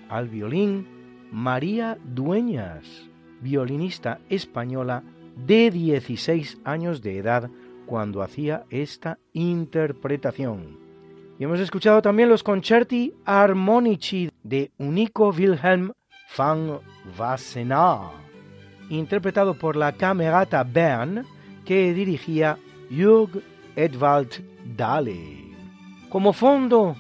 Al 0.10 0.30
violín, 0.30 0.88
María 1.32 1.98
Dueñas, 2.04 3.10
violinista 3.42 4.20
española 4.30 5.02
de 5.36 5.72
16 5.72 6.60
años 6.64 7.02
de 7.02 7.18
edad 7.18 7.50
cuando 7.88 8.22
hacía 8.22 8.66
esta 8.70 9.18
interpretación. 9.34 10.78
Y 11.40 11.46
hemos 11.46 11.60
escuchado 11.60 12.04
también 12.04 12.30
los 12.30 12.44
concerti 12.44 13.16
armonici 13.26 14.30
de 14.44 14.72
Unico 14.78 15.30
Wilhelm 15.30 15.94
van 16.38 16.80
Wassenaar, 17.18 18.23
interpretado 18.90 19.54
por 19.56 19.76
la 19.76 19.94
Camerata 19.94 20.64
Bern 20.64 21.26
que 21.66 21.94
dirigía 21.94 22.58
Jürg 22.90 23.42
Edwald 23.76 24.44
Dahle. 24.76 25.56
Como 26.10 26.34
fondo 26.34 26.96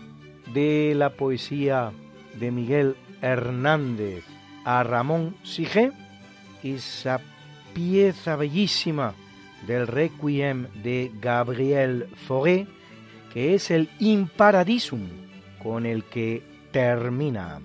de 0.53 0.93
la 0.95 1.11
poesía 1.11 1.91
de 2.39 2.51
Miguel 2.51 2.95
Hernández 3.21 4.25
a 4.65 4.83
Ramón 4.83 5.35
Sige, 5.43 5.91
esa 6.63 7.19
pieza 7.73 8.35
bellísima 8.35 9.13
del 9.67 9.87
Requiem 9.87 10.67
de 10.81 11.11
Gabriel 11.21 12.07
Fauré, 12.27 12.67
que 13.33 13.55
es 13.55 13.71
el 13.71 13.89
Imparadisum 13.99 15.07
con 15.61 15.85
el 15.85 16.03
que 16.05 16.43
termina. 16.71 17.61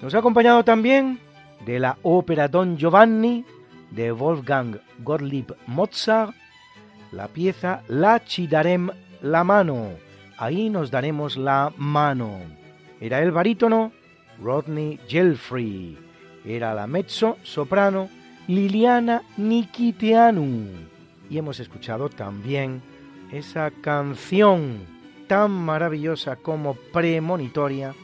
Nos 0.00 0.14
ha 0.14 0.18
acompañado 0.18 0.64
también 0.64 1.18
de 1.66 1.78
la 1.78 1.96
ópera 2.02 2.48
Don 2.48 2.76
Giovanni 2.76 3.44
de 3.90 4.12
Wolfgang 4.12 4.78
Gottlieb 4.98 5.52
Mozart, 5.66 6.34
la 7.12 7.28
pieza 7.28 7.82
La 7.88 8.20
ci 8.24 8.46
darem 8.46 8.90
la 9.20 9.44
mano, 9.44 9.90
ahí 10.38 10.70
nos 10.70 10.90
daremos 10.90 11.36
la 11.36 11.72
mano. 11.76 12.38
Era 13.00 13.20
el 13.20 13.32
barítono 13.32 13.92
Rodney 14.42 14.98
Gelfrey, 15.08 15.98
era 16.44 16.74
la 16.74 16.86
mezzo 16.86 17.36
soprano 17.42 18.08
Liliana 18.48 19.22
Nikiteanu 19.36 20.66
y 21.30 21.38
hemos 21.38 21.60
escuchado 21.60 22.08
también 22.08 22.82
esa 23.30 23.70
canción 23.70 24.86
tan 25.28 25.50
maravillosa 25.50 26.36
como 26.36 26.74
premonitoria 26.74 27.94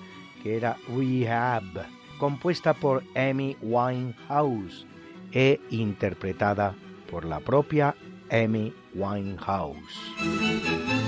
que 0.43 0.57
era 0.57 0.77
Rehab, 0.89 1.87
compuesta 2.19 2.75
por 2.75 3.03
Amy 3.17 3.57
Winehouse 3.63 4.87
e 5.33 5.59
interpretada 5.71 6.75
por 7.11 7.25
la 7.25 7.41
propia 7.41 7.95
Amy 8.31 8.75
Winehouse. 8.95 11.08